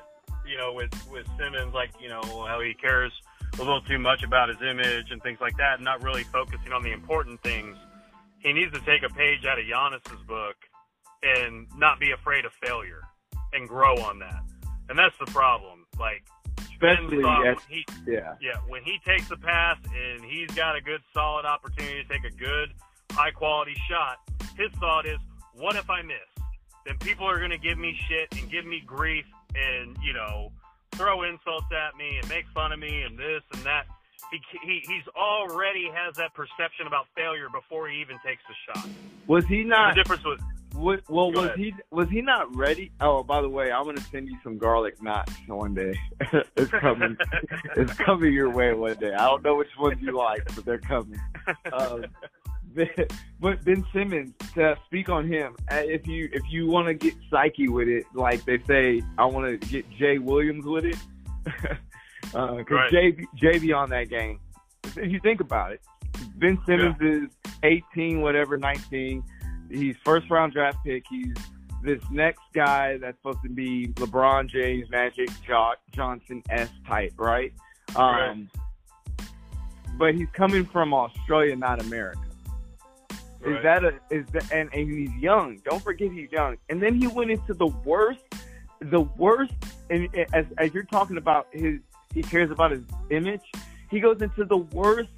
[0.47, 3.11] you know, with with Simmons, like you know how he cares
[3.55, 6.71] a little too much about his image and things like that, and not really focusing
[6.71, 7.75] on the important things.
[8.39, 10.55] He needs to take a page out of Giannis's book
[11.23, 13.01] and not be afraid of failure
[13.53, 14.41] and grow on that.
[14.89, 15.85] And that's the problem.
[15.99, 16.23] Like,
[16.57, 18.35] especially Ben thought at, when he yeah.
[18.41, 22.23] yeah, when he takes the pass and he's got a good, solid opportunity to take
[22.23, 22.69] a good,
[23.11, 24.17] high quality shot,
[24.57, 25.17] his thought is,
[25.53, 26.17] what if I miss?
[26.85, 29.25] Then people are going to give me shit and give me grief
[29.55, 30.51] and, you know,
[30.93, 33.85] throw insults at me and make fun of me and this and that.
[34.31, 38.89] He, he he's already has that perception about failure before he even takes the shot.
[39.27, 39.95] Was he not?
[39.95, 40.39] the difference was.
[40.73, 41.57] What, well, was ahead.
[41.57, 42.91] he was he not ready?
[43.01, 45.99] Oh, by the way, I'm gonna send you some garlic knots one day.
[46.55, 47.17] it's coming.
[47.75, 49.13] it's coming your way one day.
[49.13, 51.19] I don't know which ones you like, but they're coming.
[51.73, 52.05] Um,
[53.39, 57.15] but Ben Simmons, to speak on him, uh, if you if you want to get
[57.29, 60.97] psyche with it, like they say, I want to get Jay Williams with it,
[62.21, 62.91] because Right.
[62.91, 64.39] Jay Jay on that game.
[64.83, 65.81] If you think about it,
[66.35, 67.29] Ben Simmons is
[67.63, 69.23] 18, whatever, 19.
[69.69, 71.03] He's first round draft pick.
[71.09, 71.33] He's
[71.83, 77.53] this next guy that's supposed to be LeBron James, Magic jo- Johnson S type, right?
[77.95, 78.49] Um,
[79.97, 82.19] But he's coming from Australia, not America.
[83.45, 85.61] Is that a is that and, and he's young.
[85.63, 86.57] Don't forget he's young.
[86.69, 88.19] And then he went into the worst,
[88.81, 89.53] the worst.
[89.89, 91.79] And as as you're talking about his,
[92.13, 93.41] he cares about his image.
[93.89, 95.09] He goes into the worst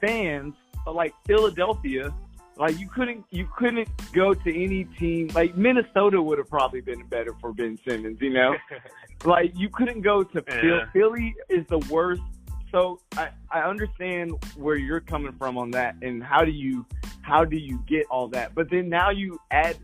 [0.00, 0.54] fans
[0.86, 2.12] like Philadelphia.
[2.56, 7.04] Like you couldn't you couldn't go to any team like Minnesota would have probably been
[7.06, 8.18] better for Ben Simmons.
[8.20, 8.54] You know,
[9.24, 10.80] like you couldn't go to Philly.
[10.92, 12.22] Philly is the worst.
[12.70, 16.84] So I, I understand where you're coming from on that, and how do you
[17.22, 18.54] how do you get all that?
[18.54, 19.78] But then now you add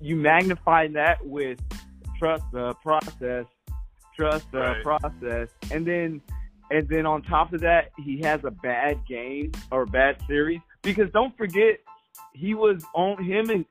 [0.00, 1.58] you magnify that with
[2.18, 3.46] trust the process,
[4.18, 4.82] trust the Right.
[4.82, 6.20] process, and then
[6.70, 11.10] and then on top of that, he has a bad game or bad series because
[11.12, 11.80] don't forget
[12.34, 13.64] he was on him and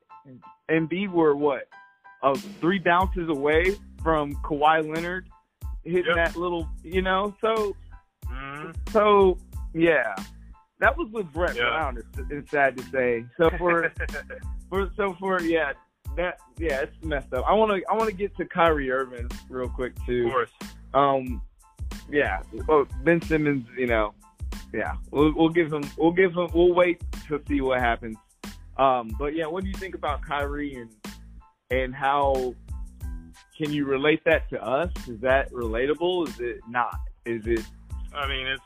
[0.70, 1.68] and B were what
[2.24, 5.30] uh, three bounces away from Kawhi Leonard
[5.84, 6.16] hitting Yep.
[6.16, 7.36] that little, you know.
[7.42, 7.76] So
[8.26, 8.76] Mhm.
[8.92, 9.38] so
[9.74, 10.16] yeah,
[10.80, 11.70] that was with Brett Yeah.
[11.70, 11.98] Brown.
[11.98, 13.26] It's, it's sad to say.
[13.38, 13.94] So for
[14.70, 15.74] for so for yeah,
[16.18, 17.46] that yeah, it's messed up.
[17.48, 20.26] I want to I want to get to Kyrie Irving real quick too.
[20.26, 20.50] of course.
[20.94, 21.42] Um,
[22.10, 22.42] yeah.
[22.68, 24.14] Well, Ben Simmons, you know,
[24.74, 28.18] yeah, we'll we'll give him we'll give him we'll wait to see what happens.
[28.78, 30.90] Um, but yeah, what do you think about Kyrie and
[31.72, 32.54] and how
[33.58, 34.92] can you relate that to us?
[35.08, 36.28] Is that relatable?
[36.28, 37.00] Is it not?
[37.26, 37.66] Is it
[38.14, 38.64] I mean, it's.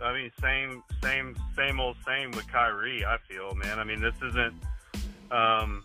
[0.00, 3.04] I mean, same, same, same old same with Kyrie.
[3.04, 3.78] I feel, man.
[3.78, 4.54] I mean, this isn't.
[5.30, 5.84] Um,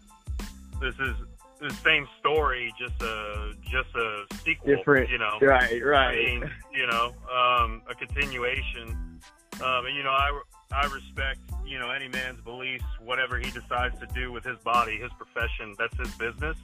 [0.79, 1.15] this is
[1.59, 4.75] the same story, just a just a sequel.
[4.75, 5.09] different?
[5.09, 5.37] You know.
[5.41, 6.07] Right, right.
[6.07, 9.19] I mean, you know, um, a continuation.
[9.61, 10.39] Um, and you know, I
[10.71, 14.97] I respect you know any man's beliefs, whatever he decides to do with his body,
[14.97, 15.75] his profession.
[15.77, 16.57] That's his business.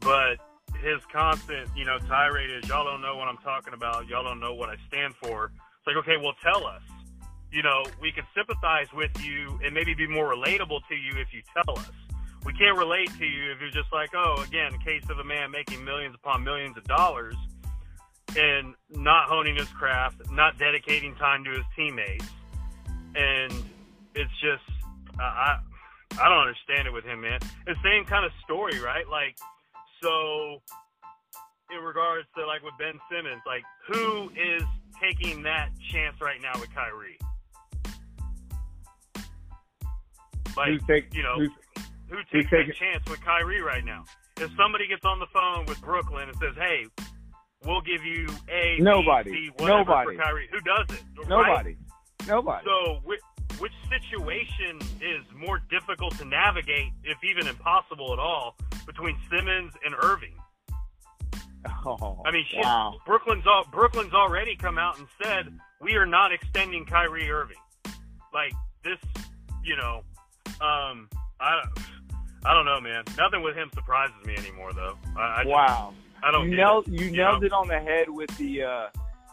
[0.00, 0.38] But
[0.80, 4.08] his constant, you know, tirade is, y'all don't know what I'm talking about.
[4.08, 5.46] Y'all don't know what I stand for.
[5.46, 6.82] It's like, okay, well, tell us.
[7.52, 11.32] You know, we can sympathize with you and maybe be more relatable to you if
[11.32, 11.90] you tell us.
[12.44, 15.24] We can't relate to you if you're just like, oh, again, a case of a
[15.24, 17.34] man making millions upon millions of dollars
[18.36, 22.26] and not honing his craft, not dedicating time to his teammates,
[23.14, 23.52] and
[24.14, 24.62] it's just
[25.18, 25.58] I
[26.20, 27.40] I don't understand it with him, man.
[27.66, 29.08] It's the same kind of story, right?
[29.08, 29.36] Like,
[30.02, 30.60] so
[31.70, 34.62] in regards to like with Ben Simmons, like who is
[35.00, 37.18] taking that chance right now with Kyrie?
[40.56, 41.48] Like, take, you know,
[42.16, 44.04] who takes taking- chance with Kyrie right now?
[44.40, 46.86] if somebody gets on the phone with Brooklyn and says, "Hey,
[47.64, 49.30] we'll give you a Nobody.
[49.30, 50.16] B, C, whatever Nobody.
[50.16, 51.04] for Kyrie," who does it?
[51.16, 51.28] Right?
[51.28, 51.76] Nobody.
[52.26, 52.64] Nobody.
[52.66, 53.20] So, which,
[53.58, 59.94] which situation is more difficult to navigate, if even impossible at all, between Simmons and
[60.02, 60.34] Irving?
[61.86, 62.98] oh, I mean, shit, wow.
[63.06, 67.56] Brooklyn's all, Brooklyn's already come out and said we are not extending Kyrie Irving.
[68.32, 68.98] Like this,
[69.62, 70.02] you know,
[70.60, 71.08] um,
[71.40, 71.86] I don't,
[72.44, 73.04] I don't know, man.
[73.18, 74.96] Nothing with him surprises me anymore, though.
[75.16, 75.94] I, I just, Wow.
[76.22, 76.50] I don't.
[76.50, 77.46] you nailed it, you you nailed know?
[77.46, 78.86] it on the head with the uh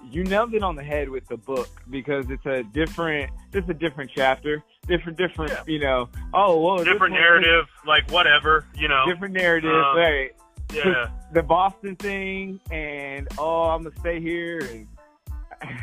[0.10, 3.74] you nailed it on the head with the book because it's a different it's a
[3.74, 5.63] different chapter different different Yeah.
[5.67, 6.84] you know oh whoa.
[6.84, 9.06] different narrative, like whatever, you know.
[9.08, 10.32] different narrative Um, right
[10.74, 14.60] yeah, the Boston thing and oh I'm gonna stay here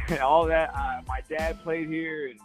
[0.09, 2.41] and all that uh, my dad played here and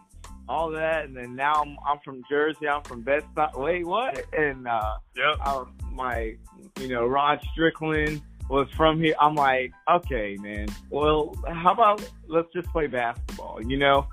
[0.49, 4.23] all that and then now I'm I'm from Jersey I'm from Bed Stuy wait what
[4.37, 5.37] and uh yep.
[5.43, 6.35] uh, my,
[6.79, 9.15] you know, Rod Strickland was from here.
[9.21, 10.67] I'm like, okay, man.
[10.89, 13.59] Well, how about let's just play basketball?
[13.63, 14.07] You know,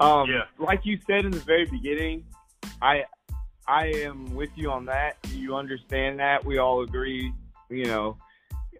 [0.00, 0.44] um, Yeah.
[0.58, 2.24] like you said in the very beginning,
[2.82, 3.04] I,
[3.68, 5.16] I am with you on that.
[5.30, 6.44] You understand that.
[6.44, 7.32] We all agree.
[7.68, 8.16] You know,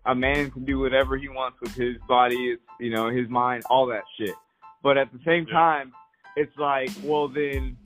[0.06, 2.56] a man can do whatever he wants with his body.
[2.80, 4.34] You know, his mind, all that shit.
[4.82, 5.54] But at the same Yeah.
[5.54, 5.92] time,
[6.36, 7.76] it's like, well, then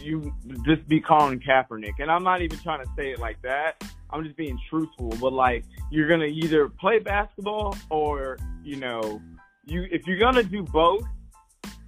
[0.00, 0.32] you
[0.64, 1.94] just be calling Kaepernick.
[1.98, 3.82] And I'm not even trying to say it like that.
[4.10, 5.10] I'm just being truthful.
[5.20, 9.20] But like, you're gonna either play basketball or you know,
[9.66, 11.04] you if you're gonna do both,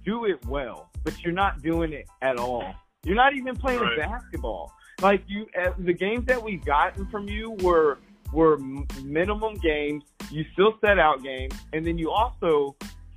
[0.05, 0.89] do it well.
[1.03, 2.73] But you're not doing it at all.
[3.03, 3.97] You're not even playing Right.
[3.97, 4.71] basketball.
[5.01, 7.97] Like you, uh, the games that we've gotten from you were
[8.31, 8.59] were
[9.03, 10.03] minimum games.
[10.29, 12.75] You still set out games, and then you also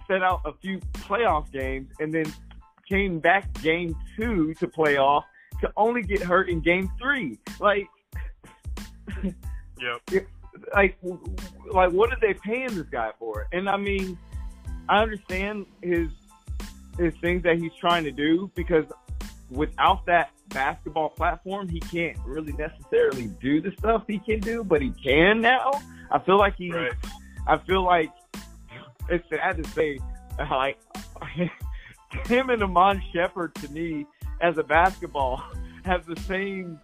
[0.09, 2.25] set out a few playoff games, and then
[2.89, 5.23] came back game two to playoff
[5.61, 7.39] to only get hurt in game three.
[7.61, 7.87] Like,
[9.81, 10.01] Yep.
[10.75, 10.97] like,
[11.73, 13.47] like, what are they paying this guy for?
[13.53, 14.19] And I mean,
[14.89, 16.09] I understand his
[16.99, 18.85] his things that he's trying to do because
[19.51, 24.81] without that basketball platform, he can't really necessarily do the stuff he can do, but
[24.81, 25.73] he can now.
[26.11, 26.93] I feel like he, Right.
[27.49, 28.11] I feel like
[29.09, 29.99] it's sad to say,
[30.39, 30.79] like
[32.27, 34.07] him and Iman Shumpert to me
[34.41, 35.43] as a basketball
[35.85, 36.81] have the same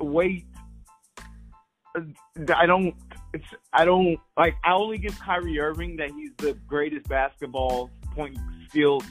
[0.00, 0.46] weight.
[2.54, 2.94] I don't.
[3.32, 4.56] It's, I don't like.
[4.64, 8.36] I only give Kyrie Irving that he's the greatest basketball point
[8.68, 9.04] skilled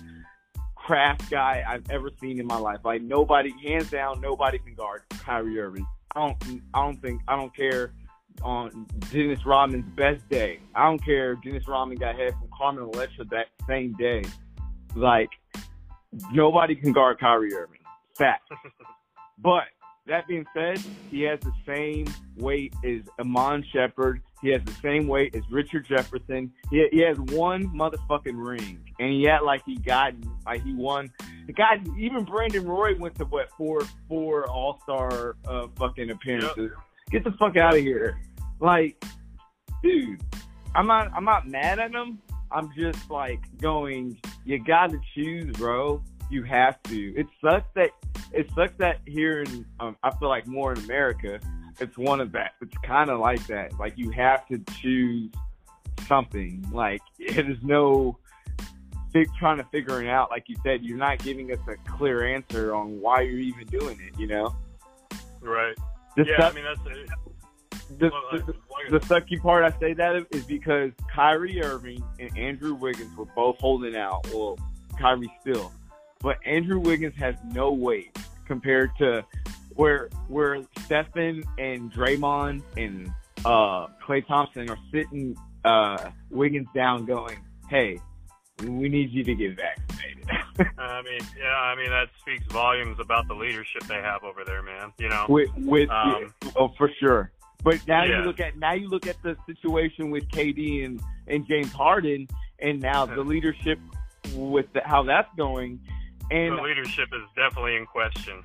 [0.75, 2.79] craft guy I've ever seen in my life.
[2.83, 5.85] Like nobody, hands down, nobody can guard Kyrie Irving.
[6.15, 6.61] I don't.
[6.73, 7.21] I don't think.
[7.27, 7.93] I don't care
[8.41, 10.59] on Dennis Rodman's best day.
[10.75, 14.23] I don't care if Dennis Rodman got hit from Carmen Electra that same day.
[14.95, 15.29] Like
[16.31, 17.79] nobody can guard Kyrie Irving.
[18.17, 18.51] Fact.
[19.39, 19.63] But
[20.05, 20.79] that being said,
[21.09, 22.05] he has the same
[22.37, 24.21] weight as Iman Shumpert.
[24.41, 26.51] He has the same weight as Richard Jefferson.
[26.69, 30.13] He, he has one motherfucking ring, and he had like he got
[30.45, 31.11] like he won.
[31.47, 36.71] The guy, even Brandon Roy went to what four four All Star uh, fucking appearances.
[37.09, 38.19] Get the fuck out of here!
[38.59, 39.03] Like,
[39.81, 40.21] dude,
[40.75, 42.19] I'm not I'm not mad at him.
[42.53, 46.01] I'm just like going, you got to choose, bro.
[46.29, 47.13] You have to.
[47.15, 47.89] It sucks that
[48.31, 51.39] it sucks that here in um, I feel like more in America,
[51.79, 52.53] it's one of that.
[52.61, 53.77] It's kind of like that.
[53.79, 55.29] Like you have to choose
[56.07, 56.65] something.
[56.71, 58.17] Like it is no
[59.11, 60.31] fig- trying to figure it out.
[60.31, 63.99] Like you said, you're not giving us a clear answer on why you're even doing
[64.01, 64.19] it.
[64.19, 64.55] You know,
[65.41, 65.75] Right.
[66.15, 67.09] the yeah, I mean that's it.
[67.97, 68.53] The, the,
[68.89, 73.57] the sucky part I say that is because Kyrie Irving and Andrew Wiggins were both
[73.59, 74.27] holding out.
[74.33, 74.57] Well,
[74.99, 75.71] Kyrie still,
[76.19, 79.25] but Andrew Wiggins has no weight compared to
[79.75, 83.11] where where Stephen and Draymond and
[83.45, 87.99] uh, Klay Thompson are sitting uh, Wiggins down, going, "Hey,
[88.61, 90.25] we need you to get vaccinated."
[90.77, 94.61] I mean, yeah, I mean that speaks volumes about the leadership they have over there,
[94.61, 94.93] man.
[94.99, 95.25] You know.
[95.27, 97.31] with with Um, oh for sure.
[97.63, 101.47] But now you look at now you look at the situation with KD and and
[101.47, 102.27] James Harden,
[102.59, 103.79] and now the leadership
[104.35, 105.79] with the, how that's going.
[106.31, 108.43] And the leadership is definitely in question.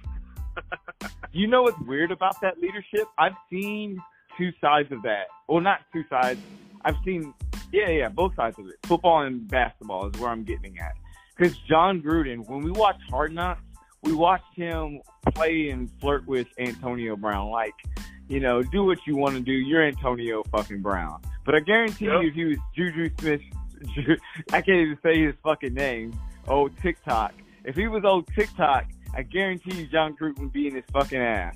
[1.32, 3.06] you know what's weird about that leadership?
[3.18, 4.00] I've seen
[4.36, 5.26] two sides of that.
[5.48, 6.40] Well, not two sides.
[6.84, 7.34] I've seen
[7.72, 8.76] yeah yeah both sides of it.
[8.84, 10.92] Football and basketball is where I'm getting at.
[11.36, 13.62] Because Jon Gruden, when we watched Hard Knocks,
[14.02, 15.00] we watched him
[15.34, 17.50] play and flirt with Antonio Brown.
[17.50, 17.74] Like,
[18.28, 19.52] you know, do what you want to do.
[19.52, 21.20] You're Antonio fucking Brown.
[21.44, 22.22] But I guarantee Yep.
[22.22, 23.40] you, if he was Juju Smith,
[24.52, 26.18] I can't even say his fucking name.
[26.46, 27.32] Old TikTok.
[27.64, 31.18] If he was old TikTok, I guarantee you Jon Gruden would be in his fucking
[31.20, 31.54] ass.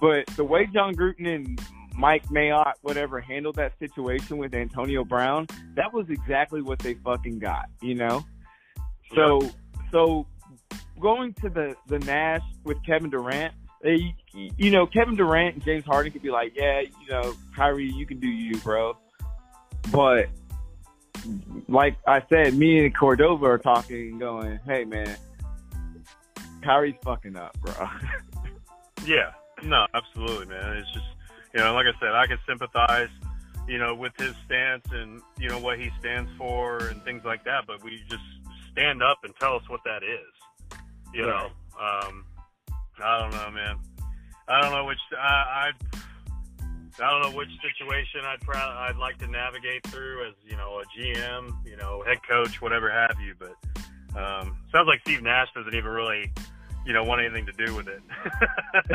[0.00, 1.60] But the way Jon Gruden and
[1.96, 5.46] Mike Mayock, whatever, handled that situation with Antonio Brown,
[5.76, 8.24] that was exactly what they fucking got, you know?
[9.14, 9.48] So, Yeah.
[9.92, 10.26] so
[11.00, 13.54] going to the, the Nash with Kevin Durant,
[13.84, 17.92] they, you know, Kevin Durant and James Harden could be like, yeah, you know, Kyrie,
[17.92, 18.96] you can do you, bro.
[19.92, 20.30] But
[21.68, 25.14] like I said, me and Cordova are talking and going, hey, man,
[26.62, 27.88] Kyrie's fucking up, bro.
[29.06, 29.32] Yeah,
[29.62, 30.78] no, absolutely, man.
[30.78, 31.04] It's just,
[31.52, 33.10] you know, like I said, I can sympathize,
[33.68, 37.44] you know, with his stance and, you know, what he stands for and things like
[37.44, 38.22] that, but we just
[38.72, 40.78] stand up and tell us what that is.
[41.12, 42.24] You know, um,
[43.02, 43.76] I don't know, man.
[44.48, 45.96] I don't know which, I, I,
[47.02, 50.80] I don't know which situation I'd proud, I'd like to navigate through as, you know,
[50.80, 53.54] a GM, you know, head coach, whatever have you, but,
[54.18, 56.30] um, sounds like Steve Nash doesn't even really,
[56.86, 58.00] you know, want anything to do with it.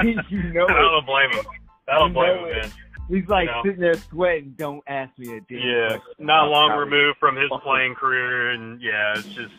[0.29, 1.45] you know I don't blame him.
[1.89, 2.61] I don't You blame him, it.
[2.61, 2.71] man.
[3.09, 3.61] He's like You know.
[3.65, 4.53] sitting there sweating.
[4.55, 8.51] Don't ask me a damn Yeah, question not about long removed from his playing career,
[8.51, 9.53] and yeah, it's just,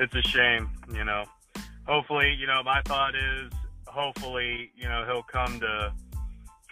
[0.00, 1.24] it's a shame, you know.
[1.86, 3.52] Hopefully, you know, my thought is,
[3.88, 5.92] hopefully, you know, he'll come to,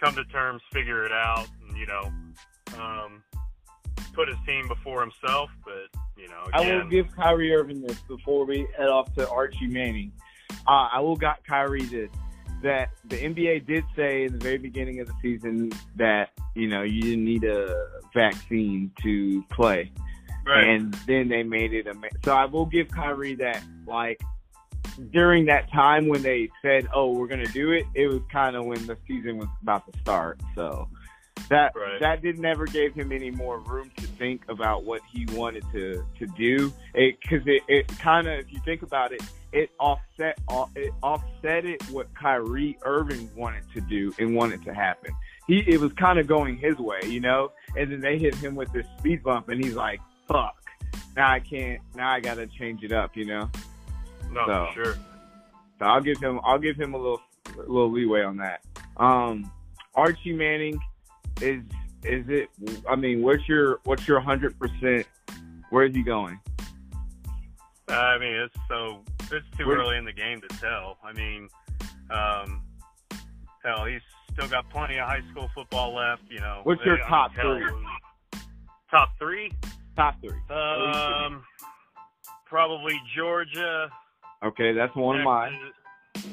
[0.01, 2.11] come to terms, figure it out, and you know,
[2.79, 3.23] um,
[4.13, 5.49] put his team before himself.
[5.63, 9.67] But you know, I will give Kyrie Irving this before we head off to Archie
[9.67, 10.11] Manning.
[10.67, 12.09] Uh, I will got Kyrie this
[12.63, 16.83] that the NBA did say in the very beginning of the season that you know
[16.83, 19.91] you didn't need a vaccine to play,
[20.45, 21.93] right, and then they made it a.
[21.93, 24.21] ma- So I will give Kyrie that like
[25.11, 28.65] during that time when they said, "Oh, we're gonna do it," it was kind of
[28.65, 30.39] when the season was about to start.
[30.55, 30.87] So
[31.49, 31.99] that Right.
[31.99, 36.03] that did never gave him any more room to think about what he wanted to
[36.19, 36.71] to do.
[36.93, 39.21] Because it, it, kind of, if you think about it,
[39.53, 40.39] it offset
[40.75, 45.11] it offset it what Kyrie Irving wanted to do and wanted to happen.
[45.47, 47.51] He it was kind of going his way, you know.
[47.77, 50.55] And then they hit him with this speed bump, and he's like, "Fuck."
[51.15, 51.81] Now I can't.
[51.95, 53.49] Now I gotta change it up, you know.
[54.31, 54.67] No, so.
[54.73, 54.93] sure.
[55.79, 57.21] So I'll give him I'll give him a little
[57.55, 58.61] a little leeway on that.
[58.97, 59.51] Um,
[59.95, 60.79] Archie Manning
[61.41, 61.63] is
[62.03, 62.49] is it?
[62.89, 65.05] I mean, what's your what's your hundred percent?
[65.69, 66.39] Where's he going?
[67.89, 70.97] I mean, it's so it's too Where- early in the game to tell.
[71.03, 71.47] I mean,
[72.09, 72.63] um,
[73.63, 74.01] hell, he's
[74.33, 76.23] still got plenty of high school football left.
[76.29, 77.65] You know, What's your I- top three?
[78.91, 79.51] Top three?
[79.95, 80.55] Top three.
[80.55, 81.43] Um,
[82.45, 83.89] probably Georgia.
[84.43, 85.57] Okay, that's one of mine.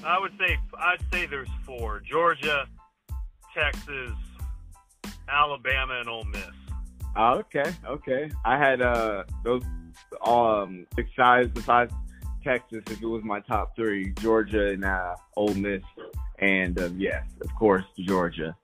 [0.05, 2.67] I would say I'd say there's four: Georgia,
[3.55, 4.13] Texas,
[5.29, 6.43] Alabama, and Ole Miss.
[7.17, 8.31] Oh, okay, okay.
[8.45, 9.63] I had uh those
[10.25, 11.93] um besides besides
[12.45, 15.83] Texas, if it was my top three, Georgia and uh, Ole Miss,
[16.39, 18.55] and um, yes, of course Georgia.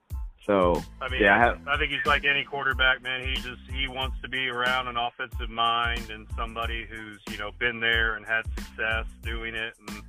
[0.51, 3.25] So I mean, Yeah, I have- I think he's like any quarterback, man.
[3.25, 7.53] He just he wants to be around an offensive mind and somebody who's you know
[7.53, 9.75] been there and had success doing it.
[9.79, 10.03] And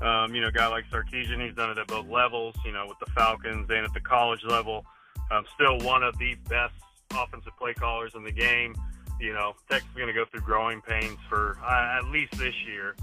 [0.00, 2.54] um, you know, a guy like Sarkisian, he's done it at both levels.
[2.64, 4.86] You know, with the Falcons and at the college level.
[5.32, 6.74] Um, still one of the best
[7.12, 8.76] offensive play callers in the game.
[9.18, 12.54] You know, Texas is going to go through growing pains for uh, at least this
[12.64, 12.94] year.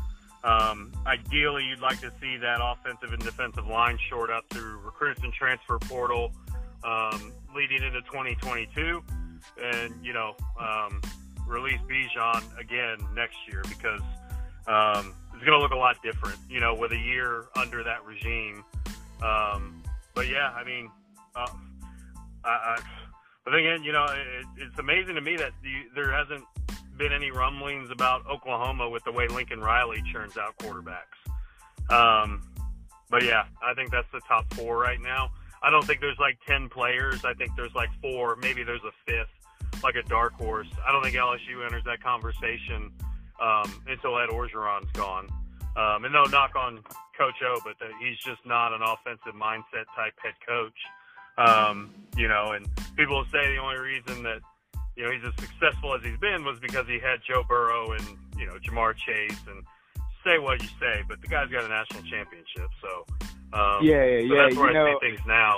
[0.46, 5.22] Um, ideally, you'd like to see that offensive and defensive line shored up through recruits
[5.22, 6.32] and transfer portal
[6.84, 9.04] um, leading into 2022,
[9.62, 11.02] and you know, um,
[11.48, 14.02] release Bijan again next year because
[14.68, 18.04] um, it's going to look a lot different, you know, with a year under that
[18.06, 18.64] regime.
[19.24, 19.82] Um,
[20.14, 20.90] but yeah, I mean,
[21.36, 21.48] uh,
[22.44, 22.80] I, I,
[23.46, 26.44] but again, you know, it, it's amazing to me that the, there hasn't
[26.98, 31.16] been any rumblings about Oklahoma with the way Lincoln Riley churns out quarterbacks.
[31.90, 32.42] Um,
[33.10, 35.32] but yeah, I think that's the top four right now.
[35.64, 37.26] I don't think there's like 10 players.
[37.26, 40.68] I think there's like four, maybe there's a fifth, like a dark horse.
[40.88, 42.92] I don't think LSU enters that conversation
[43.42, 45.28] um, until Ed Orgeron's gone.
[45.76, 46.84] Um, and no knock on
[47.18, 50.78] Coach O, but that he's just not an offensive mindset type head coach.
[51.38, 54.40] Um, you know, and people say the only reason that,
[54.96, 58.04] you know, he's as successful as he's been was because he had Joe Burrow and,
[58.40, 59.64] you know, Ja'Marr Chase and
[60.26, 62.70] say what you say, but the guy's got a national championship.
[62.82, 63.06] So,
[63.54, 64.42] um, yeah, yeah, so yeah.
[64.44, 65.58] that's where You I know, see things now.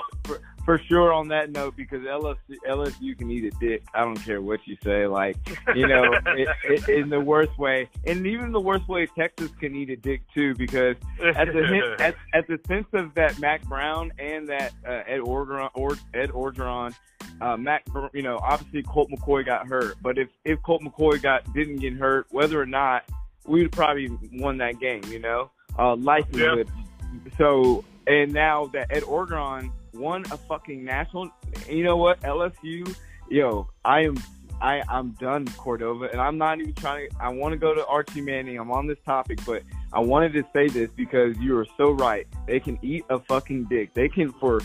[0.64, 2.36] for sure on that note because LSU,
[2.68, 3.82] LSU can eat a dick.
[3.94, 5.06] I don't care what you say.
[5.06, 5.36] Like
[5.74, 9.74] you know, it, it, in the worst way, and even the worst way, Texas can
[9.74, 10.54] eat a dick too.
[10.54, 15.02] Because at the hint, at, at the sense of that Mack Brown and that uh,
[15.06, 16.94] Ed Orgeron, or Ed Orgeron,
[17.40, 21.52] uh, Mack, you know, obviously Colt McCoy got hurt, but if if Colt McCoy got
[21.54, 23.04] didn't get hurt, whether or not,
[23.46, 25.02] we'd probably won that game.
[25.08, 26.68] You know, uh, likelihood.
[27.36, 31.30] So and now that Ed Orgeron won a fucking national
[31.68, 32.20] you know what?
[32.20, 32.94] LSU,
[33.28, 34.16] yo, I am
[34.60, 37.16] I, I'm done, Cordova, and I'm not even trying to.
[37.18, 38.58] I want to go to Archie Manning.
[38.58, 42.26] I'm on this topic, but I wanted to say this because you are so right.
[42.46, 43.94] They can eat a fucking dick.
[43.94, 44.60] They can for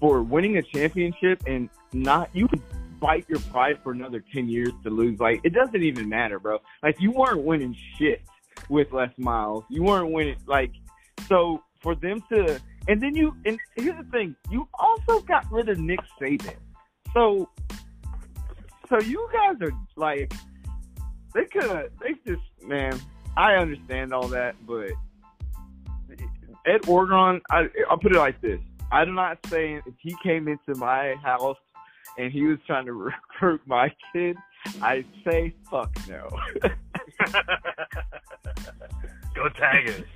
[0.00, 2.62] for winning a championship and not you can
[3.00, 5.20] bite your pride for another ten years to lose.
[5.20, 6.58] Like it doesn't even matter, bro.
[6.82, 8.22] Like you weren't winning shit
[8.70, 9.64] with Les Miles.
[9.68, 10.72] You weren't winning like
[11.28, 12.58] so for them to
[12.88, 16.56] and then you and here's the thing, you also got rid of Nick Saban.
[17.12, 17.48] So
[18.88, 20.32] so you guys are like,
[21.32, 22.98] they could, they just, man.
[23.36, 24.90] I understand all that, but
[26.66, 28.60] Ed Orgeron, I, I'll put it like this:
[28.92, 31.56] I'm not saying if he came into my house
[32.16, 32.92] and he was trying to
[33.40, 34.36] recruit my kid,
[34.80, 36.28] I'd say fuck no.
[39.34, 40.06] Go Tigers.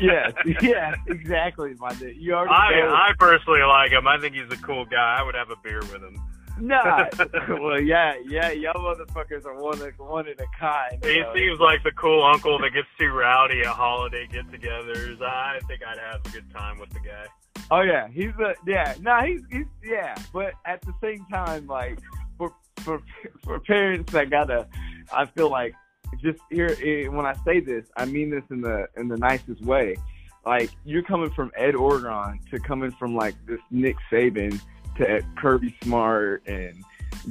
[0.00, 2.16] Yes, yeah, exactly, my dude.
[2.16, 2.80] You already.
[2.80, 4.06] I, I personally like him.
[4.06, 5.16] I think he's a cool guy.
[5.18, 6.20] I would have a beer with him.
[6.58, 7.08] Nah.
[7.48, 11.04] well, yeah, yeah, y'all motherfuckers are one of one in a kind.
[11.04, 11.32] He so.
[11.34, 15.20] seems like the cool uncle that gets too rowdy at holiday get-togethers.
[15.20, 17.26] I think I'd have a good time with the guy.
[17.70, 18.94] Oh yeah, he's a yeah.
[19.00, 20.14] Nah, he's he's yeah.
[20.32, 21.98] But at the same time, like
[22.38, 23.02] for for
[23.44, 24.66] for parents that gotta,
[25.12, 25.74] I feel like
[26.22, 29.62] just here eh, when I say this, I mean this in the in the nicest
[29.62, 29.96] way.
[30.44, 34.60] Like you're coming from Ed Orgeron to coming from like this Nick Saban
[34.96, 36.84] to Kirby Smart and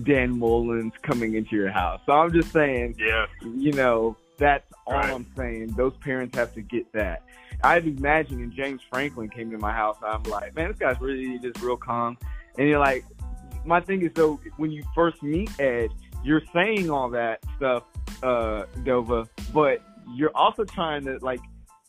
[0.03, 2.01] Dan Mullen coming into your house.
[2.05, 5.13] So I'm just saying, yeah, you know, that's all right.
[5.13, 5.73] I'm saying.
[5.77, 7.23] Those parents have to get that.
[7.63, 11.39] I'd imagine if James Franklin came to my house, I'm like, man, this guy's really
[11.39, 12.17] just real calm.
[12.57, 13.05] And you're like,
[13.65, 15.89] my thing is though, when you first meet Ed,
[16.23, 17.83] you're saying all that stuff,
[18.23, 19.81] uh, Dova, but
[20.13, 21.39] you're also trying to like,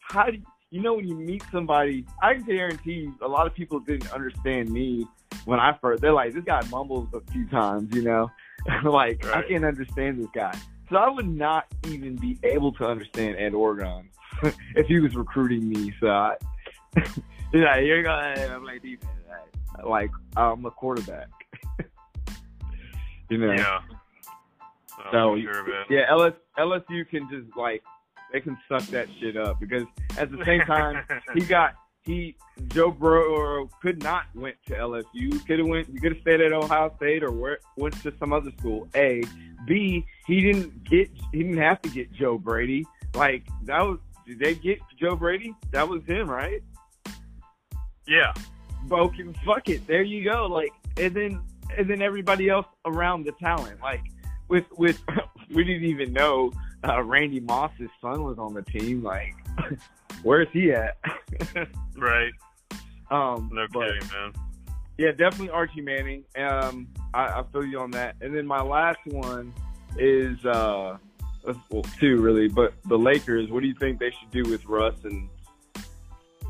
[0.00, 2.06] how do you, you know when you meet somebody?
[2.22, 5.06] I can guarantee a lot of people didn't understand me
[5.44, 8.30] when I first, they're like, this guy mumbles a few times, you know,
[8.84, 9.36] like right.
[9.36, 10.56] I can't understand this guy.
[10.90, 14.06] So I would not even be able to understand Ed Orgeron
[14.74, 15.92] if he was recruiting me.
[16.00, 16.36] So I,
[17.52, 19.10] he's like, you're going, I'm like defense,
[19.84, 21.28] like I'm a quarterback.
[23.28, 23.52] you know.
[23.52, 23.80] Yeah.
[25.12, 27.82] So sure, yeah, LS, LSU can just like
[28.32, 29.84] they can suck that shit up because
[30.18, 31.74] at the same time he got
[32.06, 32.36] he
[32.68, 35.44] Joe Burrow could not went to LSU.
[35.46, 35.88] Could have went.
[35.88, 38.88] He could have stayed at Ohio State or where, went to some other school.
[38.94, 39.22] A,
[39.66, 40.06] B.
[40.26, 41.10] He didn't get.
[41.32, 42.86] He didn't have to get Joe Brady.
[43.14, 43.98] Like that was.
[44.26, 45.54] Did they get Joe Brady?
[45.72, 46.62] That was him, right?
[48.08, 48.32] Yeah.
[48.90, 49.86] Okay, fuck it.
[49.86, 50.46] There you go.
[50.46, 51.40] Like, and then
[51.76, 53.80] and then everybody else around the talent.
[53.80, 54.02] Like
[54.48, 55.00] with with
[55.54, 56.52] we didn't even know
[56.86, 59.02] uh, Randy Moss's son was on the team.
[59.02, 59.34] Like
[60.22, 60.98] where's he at?
[61.96, 62.32] right.
[63.10, 64.32] Um, no but, kidding, man.
[64.98, 66.24] Yeah, definitely Archie Manning.
[66.36, 68.16] Um, I, I feel you on that.
[68.22, 69.52] And then my last one
[69.98, 70.96] is uh,
[71.70, 73.50] well, two really, but the Lakers.
[73.50, 75.28] What do you think they should do with Russ and?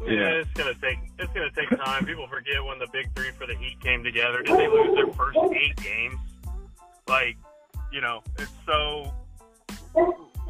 [0.04, 2.04] Yeah, yeah it's gonna take it's gonna take time.
[2.04, 4.42] People forget when the big three for the Heat came together.
[4.42, 6.18] Did they lose their first eight games?
[7.08, 7.36] Like,
[7.92, 9.12] you know, it's so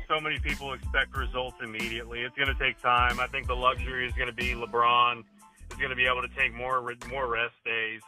[0.09, 2.21] so many people expect results immediately.
[2.21, 3.19] It's going to take time.
[3.19, 5.25] I think the luxury is going to be LeBron
[5.71, 8.01] is going to be able to take more more rest days.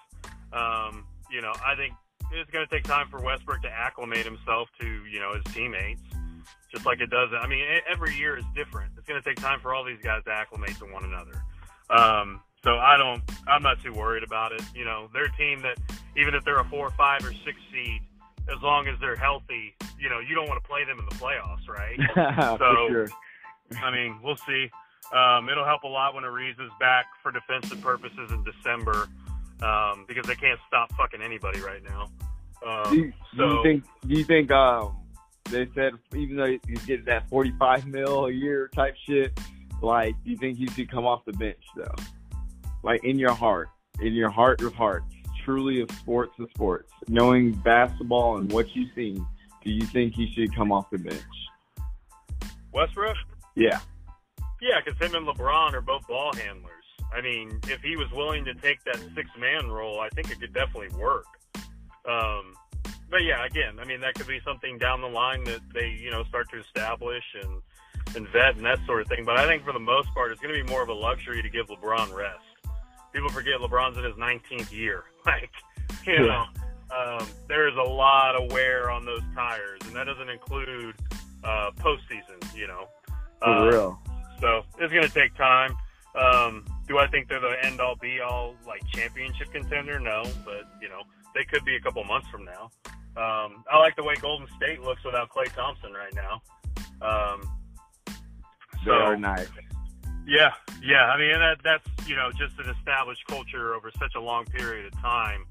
[0.53, 1.95] Um, you know, I think
[2.33, 6.03] it's going to take time for Westbrook to acclimate himself to you know his teammates,
[6.73, 7.31] just like it does.
[7.39, 8.93] I mean, every year is different.
[8.97, 11.43] It's going to take time for all these guys to acclimate to one another.
[11.91, 14.63] Um, so I don't, I'm not too worried about it.
[14.75, 15.79] You know, they're a team that
[16.17, 18.03] even if they're a four, five, or six seed,
[18.55, 21.15] as long as they're healthy, you know, you don't want to play them in the
[21.17, 21.99] playoffs, right?
[22.59, 23.09] so, sure.
[23.83, 24.71] I mean, we'll see.
[25.13, 29.09] Um, it'll help a lot when Ariza is back for defensive purposes in December
[29.63, 32.11] um, because they can't stop fucking anybody right now.
[32.67, 33.85] Um, do, you, so, do you think?
[34.07, 34.97] Do you think um,
[35.51, 39.39] they said even though you get that forty-five mil a year type shit,
[39.81, 41.95] like, do you think he should come off the bench though?
[42.83, 43.69] Like in your heart,
[44.01, 45.15] in your heart of hearts,
[45.49, 49.27] truly of sports of sports, knowing basketball and what you've seen,
[49.65, 51.23] do you think he should come off the bench?
[52.71, 53.17] Westbrook?
[53.55, 53.81] Yeah.
[54.61, 56.85] Yeah, because him and LeBron are both ball handlers.
[57.15, 60.39] I mean, if he was willing to take that six man role, I think it
[60.39, 61.25] could definitely work.
[62.07, 62.53] Um,
[63.11, 66.11] but yeah, again, I mean, that could be something down the line that they, you
[66.11, 67.63] know, start to establish and,
[68.17, 69.25] and vet and that sort of thing.
[69.25, 71.41] But I think for the most part, it's going to be more of a luxury
[71.41, 72.45] to give LeBron rest
[73.13, 75.05] people forget LeBron's in his 19th year.
[75.29, 75.51] Like,
[76.07, 76.21] you yeah.
[76.27, 76.47] know,
[76.97, 80.95] um, there is a lot of wear on those tires, and that doesn't include
[81.45, 82.55] uh, postseason.
[82.57, 82.89] You know,
[83.43, 84.03] for um, real.
[84.41, 85.77] So it's going to take time.
[86.15, 90.01] Um, do I think they're the end all be all like championship contender?
[90.01, 91.03] No, but you know
[91.35, 92.71] they could be a couple months from now.
[93.17, 96.41] Um, I like the way Golden State looks without Klay Thompson right now.
[97.03, 97.59] Um,
[98.85, 99.49] they are nice.
[100.29, 100.53] Yeah,
[100.83, 101.07] yeah.
[101.07, 104.93] I mean, that that's you know just an established culture over such a long period
[104.93, 105.47] of time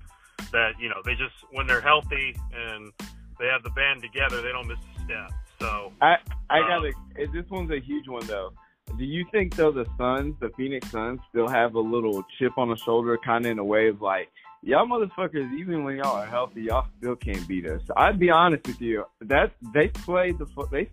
[0.51, 2.93] that you know they just when they're healthy and
[3.39, 5.31] they have the band together, they don't miss a step.
[5.59, 6.17] So I
[6.49, 6.91] I um, gotta.
[7.33, 8.53] This one's a huge one though.
[8.97, 12.69] Do you think though the Suns, the Phoenix Suns, still have a little chip on
[12.69, 14.29] the shoulder, kind of in a way of like,
[14.61, 17.81] y'all motherfuckers, even when y'all are healthy, y'all still can't beat us.
[17.97, 20.89] I'd be honest with you, that they play the they.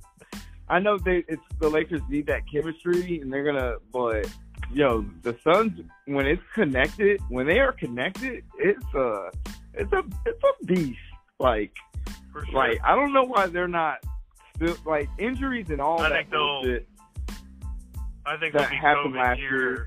[0.68, 4.26] I know they it's the Lakers need that chemistry, and they're gonna, but
[4.72, 9.30] yo, the Suns when it's connected, when they are connected, it's a
[9.74, 10.98] it's a it's a beast.
[11.38, 11.72] Like,
[12.32, 12.44] sure.
[12.52, 13.98] like I don't know why they're not
[14.56, 16.88] still like injuries and all I that think bullshit.
[18.26, 19.50] I think that they'll be happened COVID last year.
[19.50, 19.86] year.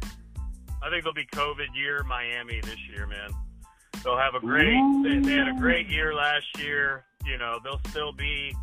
[0.84, 3.32] I think they'll be COVID year Miami this year, man.
[4.04, 4.78] They'll have a great.
[5.04, 7.06] They, they had a great year last year.
[7.26, 8.56] You know, they'll still be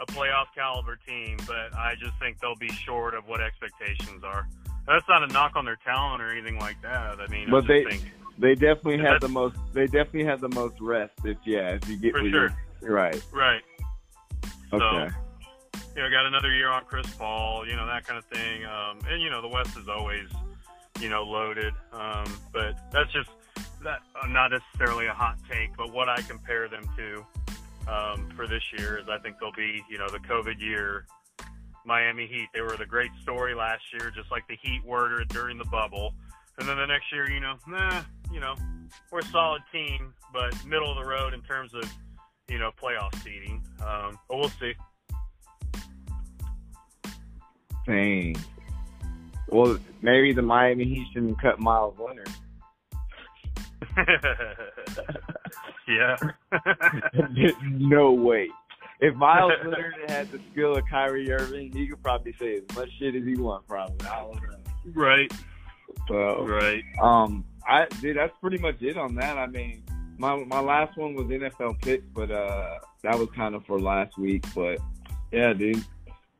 [0.00, 4.48] a playoff caliber team, but I just think they'll be short of what expectations are.
[4.86, 7.20] That's not a knock on their talent or anything like that.
[7.20, 8.02] I mean, I But just they- think
[8.38, 9.56] They definitely had the most.
[9.74, 11.12] They definitely had the most rest.
[11.26, 12.54] If yeah, if you get For sure.
[12.80, 13.22] you're- right.
[13.32, 13.60] right.
[14.72, 15.10] Okay.
[15.96, 18.64] you know, got another year on Chris Paul, you know, that kind of thing.
[18.64, 20.28] Um, and, you know, the West is always,
[21.00, 21.74] you know, loaded.
[21.92, 23.28] Um, but that's just
[23.82, 27.26] that uh, not necessarily a hot take, but what I compare them to
[27.90, 31.06] um, for this year is I think they'll be, you know, the COVID year
[31.84, 32.48] Miami Heat.
[32.54, 36.14] They were the great story last year, just like the Heat were during the bubble.
[36.58, 38.54] And then the next year, you know, nah, you know,
[39.10, 41.84] we're a solid team, but middle of the road in terms of,
[42.48, 43.62] you know, playoff seeding.
[43.84, 44.74] Um, but we'll see.
[47.86, 48.36] Dang.
[49.48, 52.28] Well, maybe the Miami Heat shouldn't cut Meyers Leonard.
[55.90, 56.16] yeah.
[57.70, 58.48] No way.
[59.00, 62.90] If Meyers Leonard had the skill of Kyrie Irving, he could probably say as much
[62.98, 63.66] shit as he wants.
[63.68, 64.06] Probably.
[64.06, 64.56] I don't know.
[64.94, 65.32] right.
[66.08, 66.84] So, Right.
[67.02, 69.38] um, I dude, that's pretty much it on that.
[69.38, 69.82] I mean,
[70.18, 74.16] my my last one was NFL picks, but uh, that was kind of for last
[74.18, 74.44] week.
[74.54, 74.78] But
[75.32, 75.82] yeah, dude,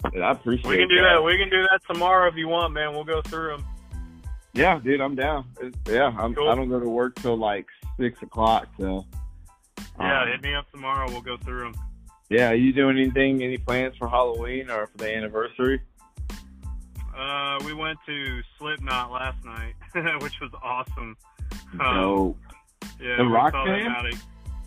[0.05, 0.69] I appreciate.
[0.69, 1.23] We can do that.
[1.23, 2.93] We can do that tomorrow if you want, man.
[2.93, 3.67] We'll go through them.
[4.53, 5.47] Yeah, dude, I'm down.
[5.61, 6.49] It's, yeah, I'm, Cool.
[6.49, 7.67] I don't go to work till like
[7.99, 8.69] six o'clock.
[8.79, 9.07] So
[10.01, 11.11] Yeah, um, hit me up tomorrow.
[11.11, 11.75] We'll go through them.
[12.29, 12.51] yeah.
[12.51, 13.43] Are you doing anything?
[13.43, 15.81] Any plans for Halloween or for the anniversary?
[17.17, 19.75] Uh, we went to Slipknot last night,
[20.23, 21.17] which was awesome.
[21.73, 22.37] Um, no.
[23.01, 23.87] Yeah, The rock band?
[23.87, 24.15] them out at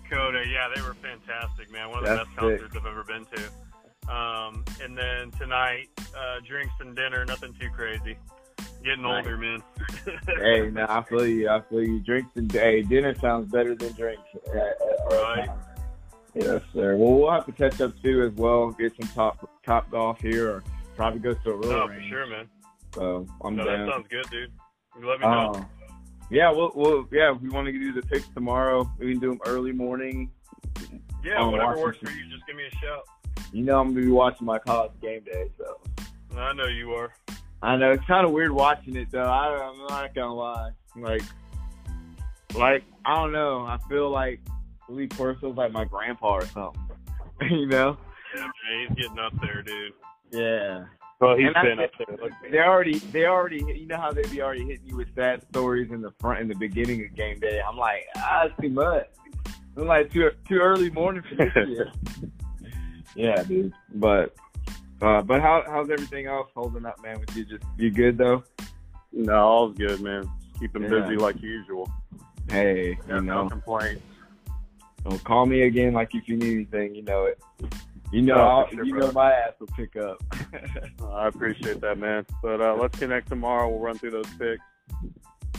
[0.10, 0.44] Coda.
[0.48, 1.90] Yeah, they were fantastic, man.
[1.90, 4.14] One of the That's best concerts I've ever been to.
[4.14, 7.26] Um, and then tonight, uh, drinks and dinner.
[7.26, 8.18] Nothing too crazy.
[8.84, 9.24] Getting Nice.
[9.26, 9.64] older, man.
[10.40, 11.50] hey, no, I feel you.
[11.50, 12.00] I feel you.
[12.02, 14.24] Drinks and hey, dinner sounds better than drinks.
[14.48, 14.78] at- at
[15.12, 15.50] Right.
[16.36, 16.96] Yes, sir.
[16.98, 18.72] Well, we'll have to catch up too as well.
[18.72, 20.64] Get some top top golf here, or
[20.96, 22.10] probably go to a real for range.
[22.10, 22.50] sure, man.
[22.96, 24.52] So I'm No, that sounds good, dude.
[25.00, 25.54] You let me know.
[25.54, 25.66] Um,
[26.32, 27.34] yeah, we'll, we'll yeah.
[27.36, 30.32] If we want to do the picks tomorrow, we can do them early morning.
[31.24, 32.26] yeah, whatever works for you.
[32.32, 33.04] Just give me a shout.
[33.52, 35.80] You know, I'm gonna be watching my college game day, so
[36.36, 37.14] I know you are.
[37.64, 39.24] I know it's kind of weird watching it though.
[39.24, 40.72] I, I'm not gonna lie.
[40.97, 41.22] Like,
[42.53, 43.61] like I don't know.
[43.61, 44.41] I feel like
[44.89, 46.82] Lee Corso's like my grandpa or something.
[47.49, 47.97] you know?
[48.36, 49.93] Yeah, man, he's getting up there, dude.
[50.32, 50.86] Yeah.
[51.22, 52.18] Well, he's been up there.
[52.22, 55.41] Look, They already, they already, you know how they be already hitting you with sad
[55.49, 57.61] stories in the front, in the beginning of game day.
[57.66, 59.07] I'm like, ah, it's too much.
[59.78, 62.30] I'm like too too early morning for this shit.
[63.16, 63.74] yeah, dude.
[63.95, 64.36] But,
[65.04, 67.20] uh, but how how's everything else holding up, man?
[67.20, 68.43] With you, just you good though?
[69.12, 70.30] No, all's good, man.
[70.60, 70.89] Keep them Yeah.
[71.01, 71.89] busy like usual.
[72.49, 74.01] Hey, Yeah, you know, no complaints.
[75.04, 75.93] don't call me again.
[75.93, 77.41] Like if you need anything, you know it.
[78.12, 79.08] You know, Oh, I'll, sure, you brother.
[79.08, 80.22] know my ass will pick up.
[81.12, 82.26] I appreciate that, man.
[82.43, 83.68] But uh, let's connect tomorrow.
[83.70, 84.62] We'll run through those picks.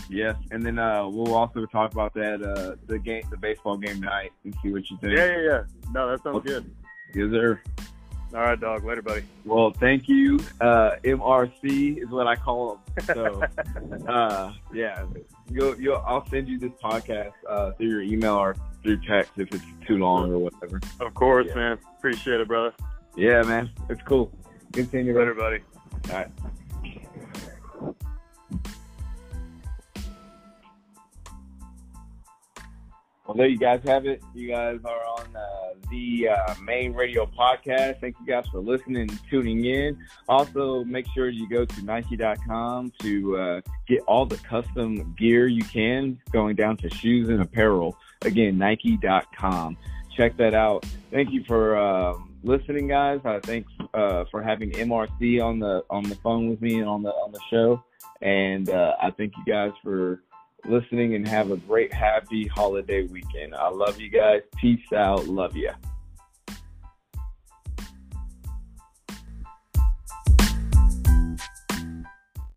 [0.08, 3.96] yes, and then uh, we'll also talk about that uh, the game, the baseball game
[3.96, 5.14] tonight, and see what you think.
[5.16, 5.62] Yeah, yeah, yeah.
[5.92, 6.48] No, that sounds Okay.
[6.50, 6.74] good.
[7.14, 7.60] Yes, sir.
[8.34, 8.84] All right, dog.
[8.84, 9.22] Later, buddy.
[9.44, 10.40] Well, thank you.
[10.60, 13.04] Uh, MRC is what I call them.
[13.14, 13.42] So,
[14.08, 15.06] uh, yeah,
[15.48, 19.54] you'll, you'll, I'll send you this podcast uh, through your email or through text if
[19.54, 20.80] it's too long or whatever.
[20.98, 21.54] Of course, Yeah.
[21.54, 21.78] man.
[21.98, 22.74] Appreciate it, brother.
[23.16, 24.32] Yeah, man, it's cool.
[24.72, 25.16] Continue.
[25.16, 25.60] Later, buddy.
[26.10, 26.28] All right.
[33.26, 34.22] Well, there you guys have it.
[34.34, 38.00] You guys are on uh, the uh, main radio podcast.
[38.00, 39.98] Thank you guys for listening and tuning in.
[40.28, 45.64] Also, make sure you go to Nike.com to uh, get all the custom gear you
[45.64, 47.96] can, going down to shoes and apparel.
[48.22, 49.78] Again, Nike.com.
[50.14, 50.84] Check that out.
[51.10, 53.20] Thank you for um, listening, guys.
[53.24, 57.02] Uh, thanks uh, for having MRC on the on the phone with me and on
[57.02, 57.82] the on the show.
[58.20, 60.22] And uh, I thank you guys for
[60.66, 63.54] listening and have a great, happy holiday weekend.
[63.54, 64.42] I love you guys.
[64.56, 65.26] Peace out.
[65.26, 65.70] Love you.